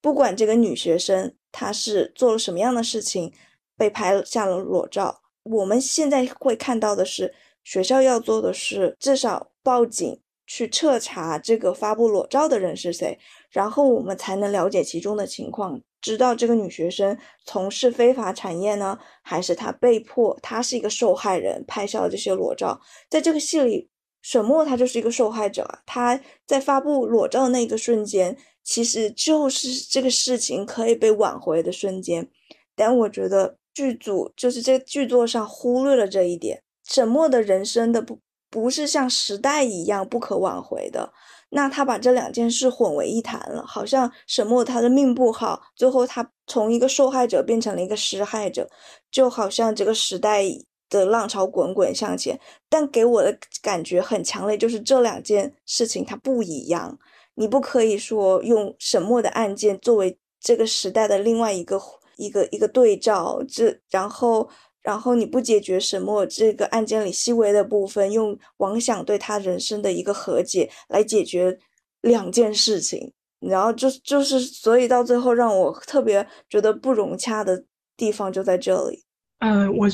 [0.00, 3.30] 不管这个女学生她是做了什么样的事情，
[3.76, 10.18] 被拍下了裸照，我们现在会看到的是，学校要做的是至少报警。
[10.48, 13.18] 去彻查这个发布裸照的人是谁，
[13.50, 22.80] 然后我们才能了解其中的情况，知道这个女学生从事非法产业呢，还是她被迫，她是一个受害人拍下了这些裸照。
[23.10, 23.90] 在这个戏里，
[24.22, 32.26] 沈墨他就是一个受害者啊，他在发布裸照的那个瞬间，其实就是这个事情可以被挽回的瞬间。
[32.74, 38.18] 但我觉得剧组就是这剧作上忽略了这一点，沈墨的人生的不。
[38.50, 41.12] 不是像时代一样不可挽回的，
[41.50, 48.68] 那他把这两件事混为一谈了，好像沈墨他的命不好，最后他从一个受害者变成了一个施害者，
[49.10, 50.44] 就好像这个时代
[50.88, 52.40] 的浪潮滚滚向前，
[52.70, 56.98] 但给我的感觉很强烈，就是这两件事情它不一样，
[57.34, 61.78] 你不可以说用沈墨的案件作为这个时代的另外一个
[62.16, 64.48] 一个一个对照，这然后。
[64.82, 71.58] 然后你不解决沈墨这个案件里细微的部分，用王想对他人生的一个和解来解决
[72.00, 77.64] 两件事情，然后就就是，所以到最后让我特别觉得不融洽的
[77.96, 79.04] 地方就在这里。
[79.40, 79.86] 嗯，我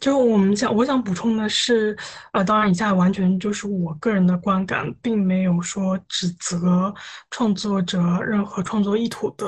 [0.00, 1.96] 就我们想，我想补充的是，
[2.32, 6.92] 呃，当然以下完全就是我个人的观感，并没有说指责
[7.30, 9.46] 创作者任何创作意图的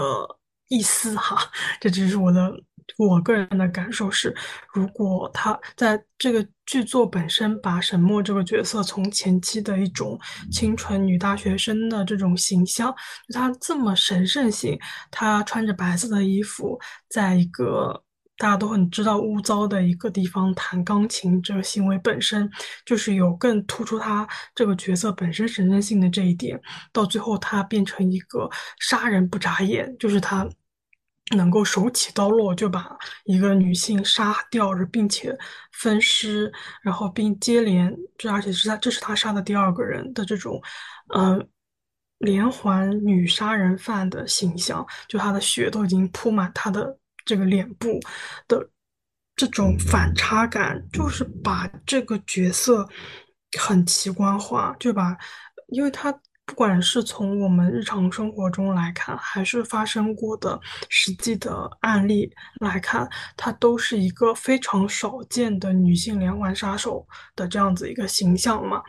[0.69, 2.51] 意思哈，这只是我的。
[2.97, 4.35] 我个人的感受是，
[4.73, 10.19] 如果他在这个剧作本身把沈墨这个角色从前期的一种
[10.51, 12.93] 清纯女大学生的这种形象，
[13.29, 14.79] 就她这么神圣性，
[15.11, 16.79] 她穿着白色的衣服，
[17.09, 18.03] 在一个
[18.37, 22.51] 大家都很知道污糟的一个地方弹钢琴，这个行为本身
[22.85, 26.61] 就是有更突出她这个角色本身神圣性的这一点。
[26.93, 30.49] 到最后，她变成一个杀人不眨眼，就是她。
[31.37, 35.37] 能够手起刀落就把一个女性杀掉，并且
[35.73, 36.53] 分尸，
[36.83, 40.61] 然后并接连这，而且是他这是他杀的第二个人的这种，
[41.15, 41.49] 嗯，
[42.19, 48.01] 连环女杀人犯的形象，就他的血都已经铺满他的这个脸部
[48.47, 48.69] 的
[49.37, 52.89] 这种反差感，就是把这个角色
[53.59, 55.17] 很奇观化，就把，
[55.69, 56.19] 因为他。
[56.49, 60.59] 不管是从我们日常生活中来看，还是发生过的
[60.89, 63.07] 实际的案例来看，
[63.37, 67.07] 她都是一个非常少见的女性连环杀手
[67.37, 68.83] 的这样子一个形象嘛。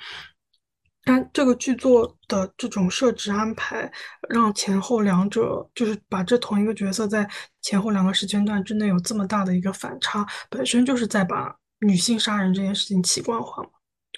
[1.04, 3.92] 但这个剧作的这种设置安排，
[4.30, 7.30] 让前后两者就是把这同一个角色在
[7.62, 13.70] 前后两个时间段之内有这么大的一个反差，本身就是在把女性杀人这件事情奇观化嘛。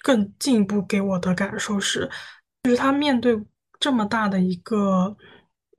[0.04, 2.08] 更进一步给我的感受是。
[2.62, 3.38] 就是他面对
[3.80, 5.16] 这么大的一个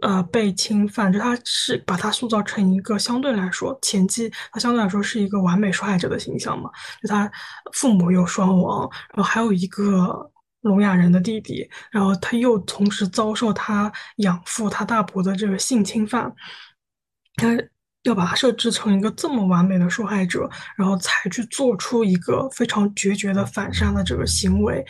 [0.01, 6.69] 呃被侵犯，就他是把他塑造成一个相对来说前期他相对来说是一个完美受害者的形象嘛。
[7.01, 7.31] 就他
[7.71, 10.29] 父母又双亡，然后还有一个
[10.61, 16.33] 聋哑人的弟弟，然后他又同时遭受他养父他大伯的这个性侵犯，
[17.35, 17.57] 他
[18.03, 24.85] 要把他设置成一个这么完美的受害者，然后才去做出一个非常决绝的反杀的这个行为，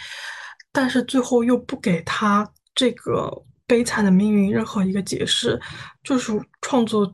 [0.73, 2.45] 但是最后又不给他
[2.75, 3.31] 这个
[3.65, 5.57] 悲惨的命运任何一个解释，
[6.03, 7.05] 就是创作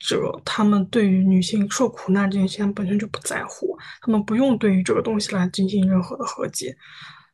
[0.00, 6.74] 者他们对于女性受苦难这件事情本身就不在乎，他们不用对于这个东西来进行任何的和解。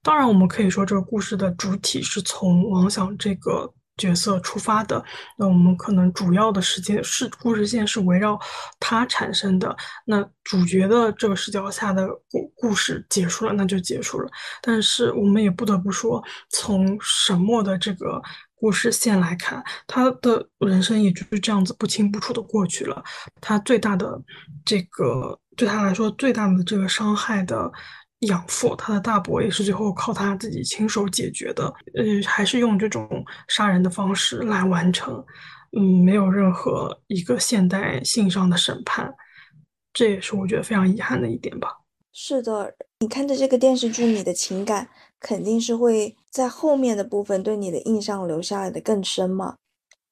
[0.02, 3.72] 当然，我们可以说这个故事的主体是从王想这个。
[3.96, 5.04] 角色出发的，
[5.36, 8.38] 那我们可能主要的时间是故事线是围绕
[8.78, 9.76] 他产生的。
[10.06, 14.30] 那主角的这个视角下的故故事结束了，那就结束了。
[14.62, 18.22] 但是我们也不得不说，从沈墨的这个
[18.54, 23.02] 故事线来看，他的人生也就是这样子不清不楚的过去了。
[23.40, 24.18] 他最大的
[24.64, 27.70] 这个对他来说最大的这个伤害的。
[28.20, 31.64] 养父，他的大伯也是最后靠他自己亲手解决的，
[31.94, 35.24] 呃，还是用这种杀人的方式来完成，
[35.72, 39.10] 嗯，没有任何一个现代性上的审判，
[39.94, 41.68] 这也是我觉得非常遗憾的一点吧。
[42.12, 44.88] 是的，你看着这个电视剧，你的情感
[45.18, 49.56] 肯定是会在后面的部分对你的印象留下来的更深嘛。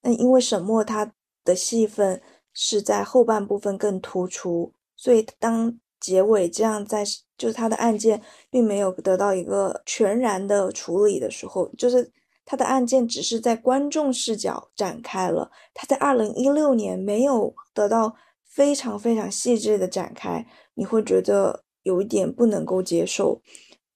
[0.00, 1.12] 那因为沈墨他
[1.44, 2.22] 的戏份
[2.54, 5.78] 是在后半部分更突出，所以当。
[6.00, 7.04] 结尾这样在，
[7.36, 12.10] 就是他的案件并没有得到一个全然的处理的时候，就是
[12.44, 23.42] 他的案件只是在观众视角展开了，他在二零一六年没有得到非常非常细致的展开，你会觉得有一点不能够接受。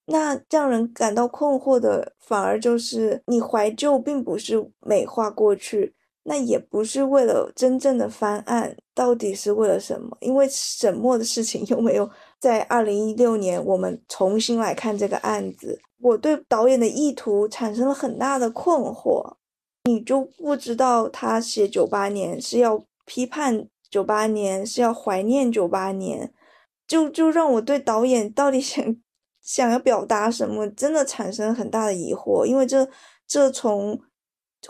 [0.06, 5.94] 那让人感到困惑的，反而就是你怀旧并不是美化过去。
[6.24, 10.16] 那也不是为了真正的翻案，到底是为了什么？
[10.20, 12.08] 因为沈墨的事情 又没有
[12.38, 19.34] 在二零一六年我们重新来看这个案子，我对导演的意图产生了很大的困惑。
[19.84, 26.32] 你就不知道他写九八年是要批判九八年，是要怀念九八年，
[26.86, 28.96] 就就让我对导演到底 想
[29.40, 32.44] 想要表达什么，真的产生很大的疑惑。
[32.46, 32.88] 因为这
[33.26, 34.00] 这从。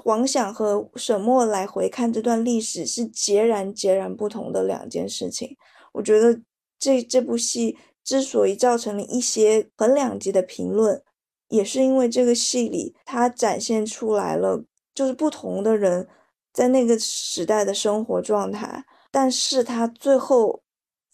[0.04, 5.56] 王想和沈墨来回看这段历史是截然截然不同的两件事情。
[5.92, 6.40] 我觉得
[6.78, 11.02] 这这部戏之所以造成了一些很两极的评论，
[11.48, 14.64] 也是因为这个戏里它展现出来了
[14.94, 16.08] 就是不同的人
[16.52, 20.62] 在那个时代的生活状态，但是他最后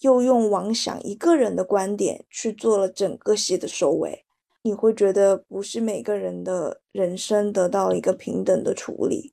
[0.01, 4.25] 又用王想一个人的观点去做了整个戏的收尾。
[4.63, 9.33] 你会觉得不是每个人的人生得到一个平等的处理，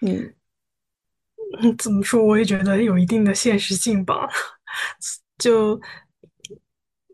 [0.00, 0.34] 嗯，
[1.78, 2.24] 怎么说？
[2.24, 4.28] 我也觉得有一定的现实性吧。
[5.38, 5.80] 就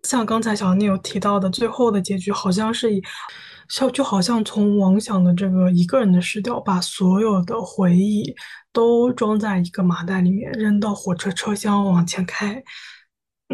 [0.05, 3.03] 像刚才小聂有提到的，最后的结局好像是以，
[3.69, 8.35] 像就好像从王想的这个一个人的视角，把所有的回忆
[8.73, 12.63] 都装在一个麻袋里面，扔到火车车厢往前开。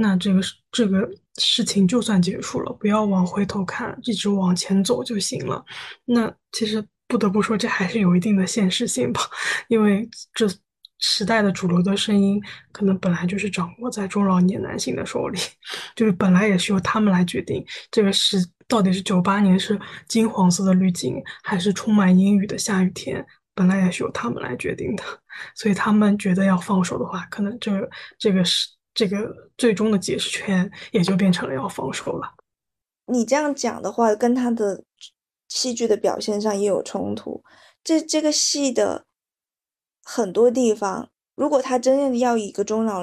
[0.01, 5.65] 那这个这个事情就算结束了，不要往回头看，一直往前走就行了。
[6.05, 9.23] 那其实不得不说，这还是有一定的现实性吧，
[9.69, 10.47] 因为这
[10.99, 12.43] 时代的主流的声音，
[12.73, 15.39] 可能本来就是掌握在中老年男性的手里，
[15.95, 25.05] 就是本来也是由他们来决定这个是到底是九八年是金黄色的滤镜，还是充满阴雨的下雨天，本来也是由他们来决定的。
[25.55, 27.73] 所以他们觉得要放手的话，可能这
[28.19, 28.69] 这个是。
[28.99, 32.35] 这个最终的解释权也就变成了要放手了。
[33.07, 34.83] 你这样讲的话，跟他的
[35.47, 37.45] 戏剧的表现上也有冲突。
[37.85, 39.05] 这这个戏的
[40.03, 43.03] 很多地方，如果他真正要以一个中老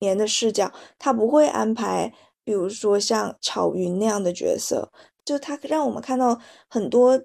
[0.00, 2.12] 年的视角，他不会安排，
[2.44, 4.92] 比如说像巧云那样的角色，
[5.24, 7.18] 就他让我们看到很多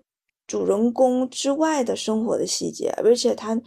[0.47, 3.61] 主人公之外的生活的细节，而且他。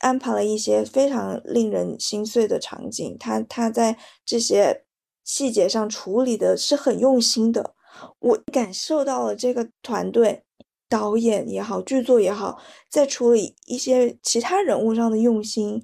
[0.00, 4.84] 安排了一些非常令人心碎的场景，他他在这些
[5.24, 7.74] 细节上处理的是很用心的，
[8.18, 10.42] 我感受到了这个团队
[10.88, 12.58] 导演也好，剧作也好，
[12.90, 15.82] 在处理一些其他人物上的用心，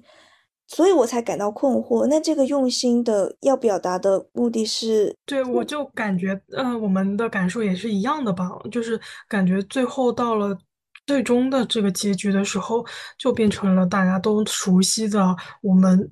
[0.67, 2.05] 所以我才感到困惑。
[2.07, 5.15] 那这个用心的要表达的目的是？
[5.25, 10.57] 对，我就感觉，嗯，我们的感受也是一样的吧，就是感觉最后到了。
[11.11, 12.85] 最终的这个结局的时候，
[13.17, 16.09] 就变成了大家都熟悉的我们，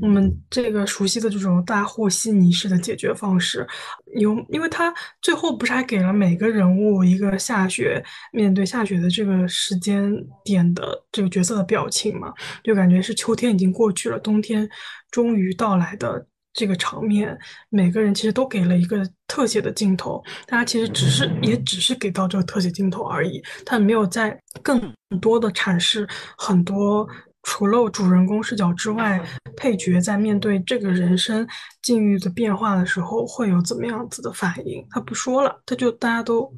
[0.00, 3.66] 我们这个熟悉的这种大和稀泥式的解决方式。
[4.14, 8.00] 有，因为他最后不是还给了每个人物一个下雪
[8.32, 10.14] 面对下雪的这个时间
[10.44, 12.32] 点的这个角色的表情嘛？
[12.62, 14.70] 就感觉是秋天已经过去了，冬天
[15.10, 16.24] 终于到来的。
[16.54, 17.36] 这个场面，
[17.68, 24.80] 每个人其实都给了一个特写的镜头，大家其实只是也只是给到这个特写镜头而已，他没有在更
[25.20, 26.08] 多的阐释
[26.38, 27.06] 很多
[27.42, 29.20] 除了主人公视角之外，
[29.56, 31.46] 配角在面对这个人生
[31.82, 34.86] 境遇的变化的时候，会有怎么样子的反应？
[34.90, 36.50] 他不说了，他就大家都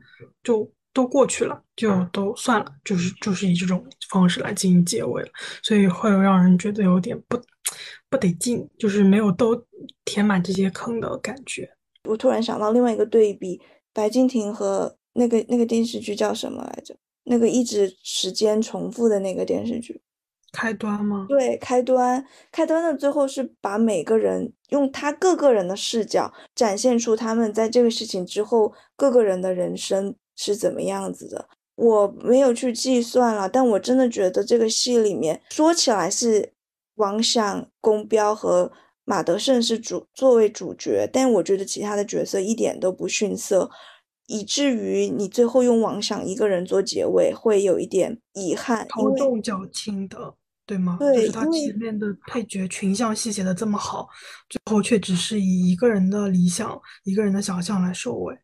[0.45, 5.29] 就都过去了，就都算了，就是就是以这种方式来进行结尾了，
[5.63, 7.37] 所以会让人觉得有点不
[8.17, 9.65] 不得劲，就是没有都
[10.05, 11.71] 填满这些坑的感觉。
[12.05, 13.61] 我突然想到另外一个对比，
[13.93, 16.97] 白敬亭和那个那个电视剧叫什么来着？
[17.25, 20.01] 那个一直时间重复的那个电视剧。
[20.53, 21.27] 开端吗？
[21.29, 31.49] 对，开端，开端的最后是把每个人用他各个人的视角展现出他们在这个事情之后各个人的人生是怎么样子的。
[31.75, 36.55] 我没有去计算了，但我真的觉得这个戏里面说起来是
[36.97, 38.71] 王响、宫彪和
[39.05, 43.71] 马德胜是主作为主角，但我觉得其他的角色一点都不逊色，
[44.27, 50.35] 以至于你最后用王响一个人做结尾会有一点遗憾，头重脚轻的。
[50.69, 50.97] 对吗？
[50.99, 54.09] 对，就是他前面的配角群像戏写的这么好，
[54.49, 58.37] 最后却只是以一个人的理想、一个人的想象来收尾，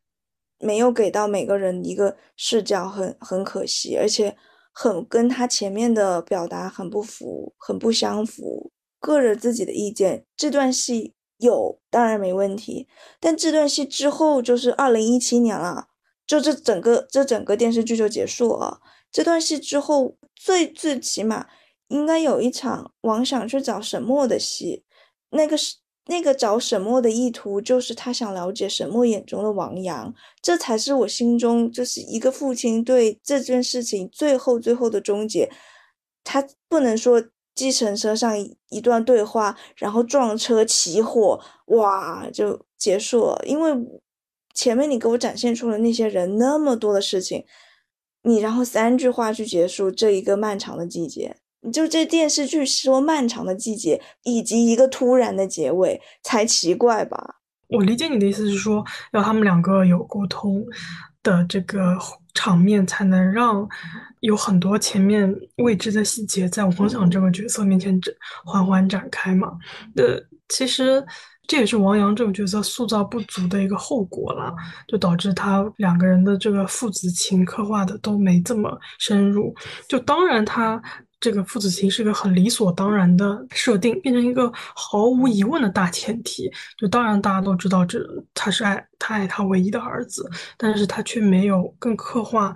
[0.60, 4.36] 没有给到每个人一个视角，很很可惜，而且
[4.73, 8.73] 很跟他前面的表达很不符，很不相符。
[8.99, 12.89] 个人自己的意见，这段戏有当然没问题，
[13.20, 15.89] 但这段戏之后就是二零一七年了，
[16.27, 18.81] 就这整个这整个电视剧就结束了。
[19.11, 21.47] 这段戏之后，最最起码。
[21.89, 24.82] 应该有一场王想去找沈墨的戏，
[25.28, 35.48] 那个是那个找沈墨的意图，就是他想了解沈墨眼中的王阳，这才是我心中就是一个父亲对这件事情最后最后的终结。
[36.24, 37.22] 他不能说
[37.54, 38.36] 计程车上
[38.70, 43.72] 一段对话，然后撞车起火，哇就结束了，因为
[44.54, 47.44] 前面你给我展现出了那些人那么多的事情，
[48.22, 51.36] 你然后三句话去结束这一个漫长的季节。
[51.70, 57.36] 就这电视剧说漫长的季节，以及一个突然的结尾才奇怪吧？
[57.68, 60.64] 我理解你的意思是说，要他们两个有沟通
[61.22, 61.97] 的这个
[62.34, 63.66] 场面，才能让
[64.20, 68.12] 有很多前面未知的细节在王想这个角色面前展
[68.44, 69.52] 缓缓展开嘛？
[69.97, 71.02] 呃，其实
[71.47, 74.52] 这也是王阳这个角色塑造不足的一个后果了，
[74.89, 79.55] 就导致他两个人的这个父子情刻画的都没这么深入。
[79.89, 80.82] 就当然他。
[81.23, 86.51] 这个父子情是个很理所当然的设定，变成一个毫无疑问的大前提。
[86.77, 88.01] 就当然大家都知道，这
[88.35, 90.28] 他是爱他爱他唯一的儿子，
[90.59, 92.53] 但是他却没有更刻画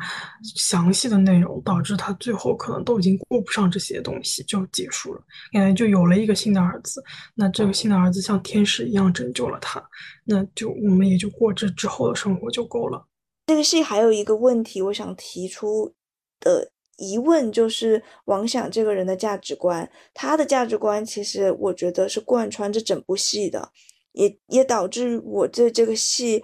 [0.56, 5.20] 详细的内容，导致他最后可能都已经过不上这些东西就结束了。
[5.52, 7.00] 感觉就有了一个新的儿子，
[7.36, 9.80] 那这个新的儿子像天使一样拯救了他，
[10.24, 13.06] 那就我们也就过这之后的生活就够了。
[13.46, 15.94] 这个戏还有一个问题，我想提出
[16.40, 16.72] 的。
[16.96, 23.70] 疑问就是王想这个人的价值观，他的价值观其实我觉得是贯穿这整部戏的，
[24.12, 26.42] 也也导致我对这个戏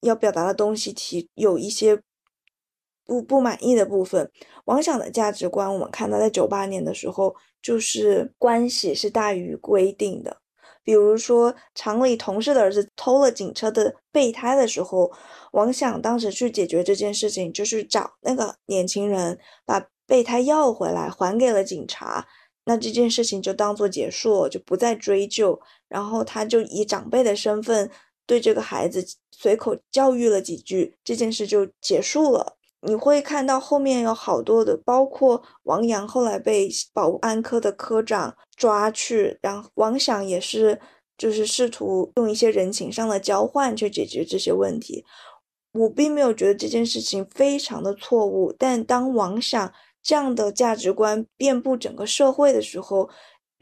[0.00, 2.00] 要表达的东西提有一些
[3.04, 4.30] 不不满意的部分。
[4.66, 10.42] 王想的价值观，我们看到在九八年的时候，就是关系是大于规定的。
[10.88, 15.12] 比如说，厂里同事的儿子偷了警车的备胎的时候，
[15.52, 22.26] 王想当时去解决这件事情，就是找那个年轻人把备胎要回来，还给了警察。
[22.64, 25.60] 那这件事情就当做结束，就不再追究。
[25.88, 27.90] 然后他就以长辈的身份
[28.26, 32.57] 对这个孩子随口教育了几句，这件事就结束了。
[32.80, 40.80] 你会看到后面有好多的，包括王阳后来被保安科的科长抓去，然后王想也是，
[41.16, 45.04] 就是试图用一些人情上的交换去解决这些问题。
[45.72, 53.10] 我并没有觉得这件事情非常的错误，但当王想这样的价值观遍布整个社会的时候，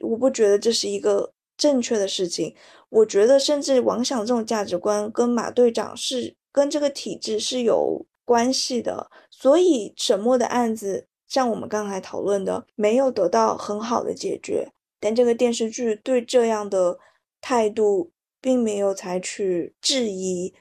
[0.02, 2.54] 我不觉得这是一个正确的事情。
[2.90, 8.04] 我觉得，甚至王想这种价值观跟马队长是跟这个体制是有。
[8.26, 14.70] 关系的，所以沈墨的案子，像我们刚才讨论的，没有得到很好的解决。
[15.00, 16.98] 但这个电视剧对这样的
[17.40, 20.52] 态度，并没有采取质疑，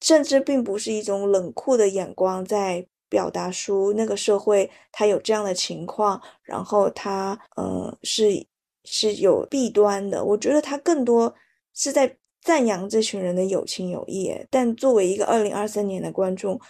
[0.00, 8.46] 甚至并不是一种冷酷的眼光在表达出那个社会它有这样的情况，然后它嗯是
[8.84, 10.24] 是有弊端的。
[10.24, 11.34] 我觉得它更多
[11.74, 14.34] 是在赞扬这群人的有情有义。
[14.50, 16.60] 但作为一个二零二三年的观众，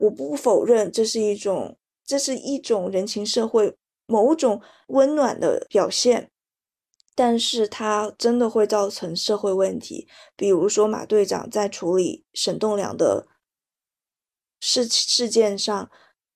[0.00, 6.30] 我不否认这是一种，这是一种人情社会某种温暖的表现，
[7.14, 10.08] 但是它真的会造成社会问题。
[10.36, 13.26] 比如说马队长在处理沈栋梁的
[14.58, 15.90] 事事件上，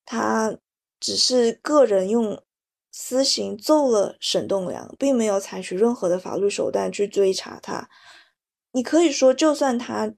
[0.04, 0.58] 他
[1.00, 2.42] 只是个人用
[2.92, 7.88] 私刑揍了沈栋梁，并没有采取任何的法律手段去追查他。
[8.72, 10.12] 你可以说，就算他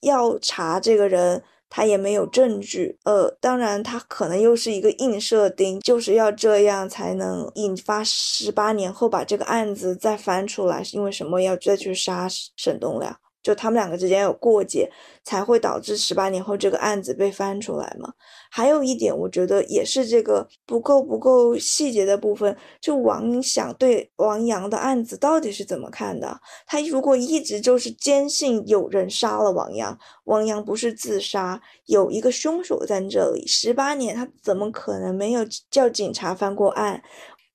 [0.00, 1.42] 要查这个人。
[1.70, 12.26] 他也没有证据，呃，当然他可能又是一个硬设定，就是要这样才能引发十八年后把这个案子再翻出来，是因为什么要再去杀
[12.56, 13.14] 沈栋梁？
[13.48, 14.90] 就他们两个之间有过节，
[15.24, 18.12] 才会导致十八年后这个案子被翻出来嘛？
[18.50, 22.54] 还有一点，我觉得也是这个不够不够细节的部分。
[22.78, 26.38] 就王想对王阳的案子到底是怎么看的？
[26.66, 37.02] 他如果一直就是坚信有人杀了王阳，王阳不是自杀，有一个凶手在这里，十八年他怎么可能没有叫警察翻过案？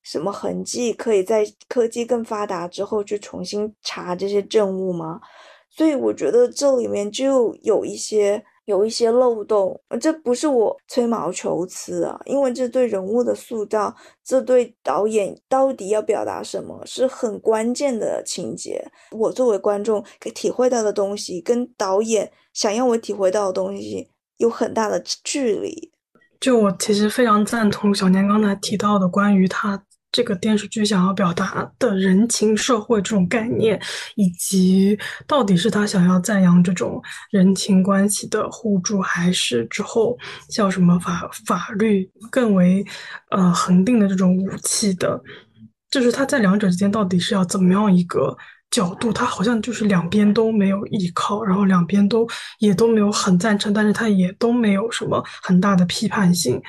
[0.02, 5.22] 什么痕迹可以在科技更发达之后去重新查这些证物吗？
[5.76, 13.94] 所以我觉得这里面就有一些有一些漏洞，这不是我吹毛求疵啊，因为这对人物的塑造，
[14.24, 18.86] 这对导演到底要表达什么是很关键的情节。
[19.12, 25.92] 我作为观众可体会到的东西，跟导演想要我体会到的东西有很大的距离。
[26.40, 29.84] 就我其实非常赞同小年刚才提到的关于他。
[30.14, 33.82] 这个电视剧想要表达的人情社会这种概念，
[34.16, 40.16] 以及到底是他想要赞扬这种人情关系的互助，还是之后
[40.50, 42.86] 叫什么法法律更为
[43.32, 45.20] 呃恒定的这种武器的？
[45.90, 48.38] 就是他在两者之间到底是要怎么样一个
[48.70, 49.12] 角度？
[49.12, 52.28] 他好像就是两边都没有依靠，然后两边都
[52.60, 56.62] 也都没有很赞成，但是他也都没有什么很大的批判性。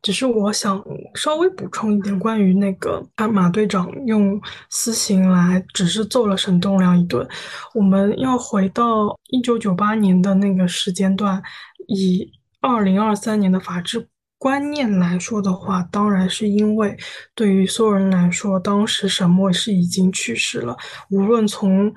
[0.00, 0.82] 只是我想
[1.14, 7.26] 稍微补充一点，关于那个他马队长用私刑来只是揍了沈栋梁一顿，
[7.74, 11.42] 我们要回到一九九八年的那个时间段，
[11.88, 12.30] 以
[12.60, 14.08] 二零二三年的法治
[14.38, 16.96] 观念来说的话，当然是因为
[17.34, 20.76] 对于所有人来说，当时沈墨是已经去世了，
[21.10, 21.92] 无论从。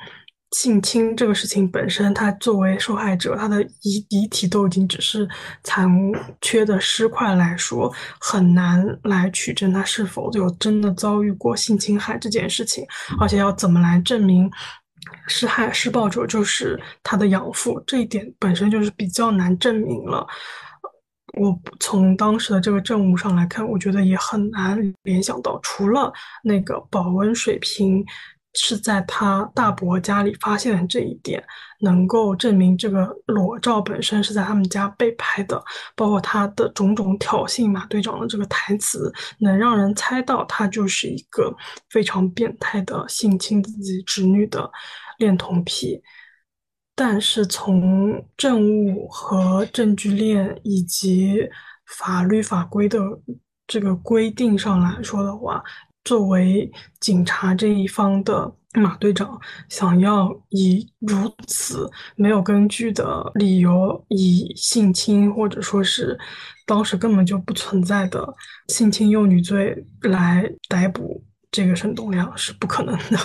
[0.52, 5.26] 性侵这个事情本身，他作为受害者，他的遗遗体都已经只是
[5.64, 5.90] 残
[6.42, 12.86] 缺的尸块来说，很难来取证他是否有真的遭遇过性侵害这件事情，
[13.18, 14.52] 而且要怎么来证明
[15.28, 20.28] 施害施暴者就是他的养父，这一点本身就是比较难证明了。
[21.40, 26.12] 我从当时的这个证物上来看，我觉得也很难联想到，除了
[26.44, 28.06] 那个保温水瓶。
[28.54, 31.44] 是在他大伯家里发现的这一点，
[31.80, 35.64] 能够证明这个裸照本身是在他们家被拍的，
[35.96, 41.56] 包括他的种种挑衅马队长的这个台词，能让人猜到他就是一个
[41.90, 44.70] 非常变态的性侵自己侄女的
[45.18, 46.02] 恋童癖。
[46.94, 51.50] 但是从证物和证据链以及
[51.98, 53.00] 法律法规的
[53.66, 55.64] 这个规定上来说的话，
[56.04, 66.18] 作为警察这一方的马队长，想要以如此没有根据的理由，以性侵或者说是
[66.66, 68.28] 当时根本就不存在的
[68.70, 71.22] 性侵幼女罪来逮捕
[71.52, 73.18] 这个沈栋梁是不可能的。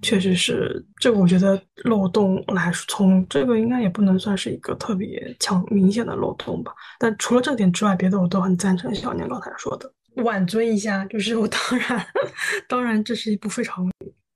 [0.00, 6.72] 确实是这个，我觉得漏洞来说，从这个应该也不能算是一个特别强明显的漏洞吧。
[7.00, 9.92] 但除了这点之外，别的我都很赞成小年刚才说的。
[10.16, 12.06] 挽尊一下，就是我当然，
[12.68, 13.88] 当然这是一部非常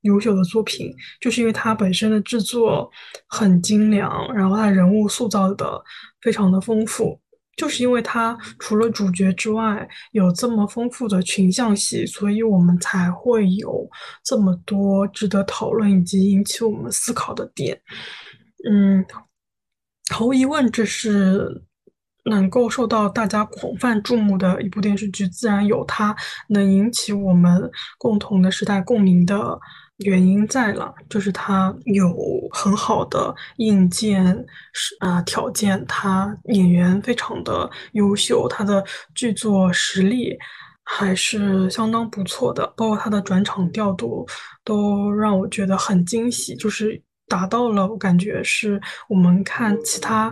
[0.02, 2.90] 优秀的作品，就是因为它本身的制作
[3.26, 5.82] 很精良，然后它人物塑造的
[6.20, 7.20] 非常的丰富，
[7.56, 13.88] 就是因为它除了主角之外有这么丰富的群像戏，所以我们才会有
[14.24, 17.80] 这么多值得讨论以及引起我们思考的点。
[18.70, 19.04] 嗯，
[20.12, 21.64] 毫无疑问，这是。
[22.24, 26.14] 能够受到大家广泛注目的一部电视剧，自然有它
[26.48, 29.58] 能引起我们共同的时代共鸣的
[29.98, 32.14] 原因在了，就是它有
[32.52, 34.24] 很好的硬件
[34.72, 38.84] 是啊条件，它演员非常的优秀，它的
[39.14, 40.38] 剧作实力
[40.84, 44.26] 还是相当不错的，包括它的转场调度
[44.64, 47.02] 都让我觉得很惊喜，就是。
[47.32, 48.78] 达到了，我感觉是
[49.08, 50.30] 我们看其他，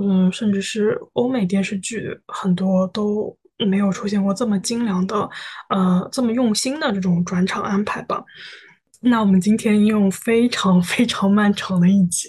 [0.00, 3.36] 嗯，甚至是欧美电视剧，很多都
[3.68, 5.28] 没有出现过这么精良的，
[5.70, 8.22] 呃，这么用心的这种转场安排吧。
[9.00, 12.28] 那我们今天用非常非常漫长的一集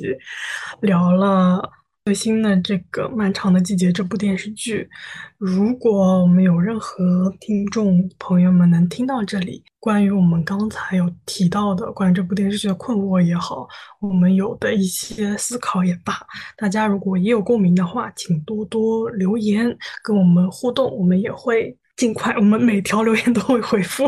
[0.82, 1.62] 聊了。
[2.08, 4.90] 最新的这个《漫长的季节》这部电视剧，
[5.38, 13.68] 如果我们有任何听众朋友们能听到这里，关于我们刚才有提到的关于这部电视剧的困惑也好，
[14.00, 16.14] 我们有的一些思考也罢，
[16.56, 24.06] 大家如果也有共鸣的话，请多多留言跟我们互动，我们也会尽快，我们每条留言都会回复。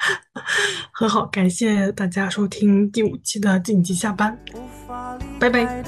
[0.92, 4.38] 很好，感谢大家收听第五期的紧急下班，
[5.38, 5.82] 拜拜。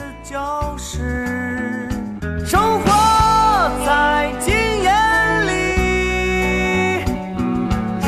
[2.44, 2.86] 生活
[3.86, 5.50] 在经验里，
[8.00, 8.06] 直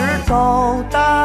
[0.91, 1.24] 到。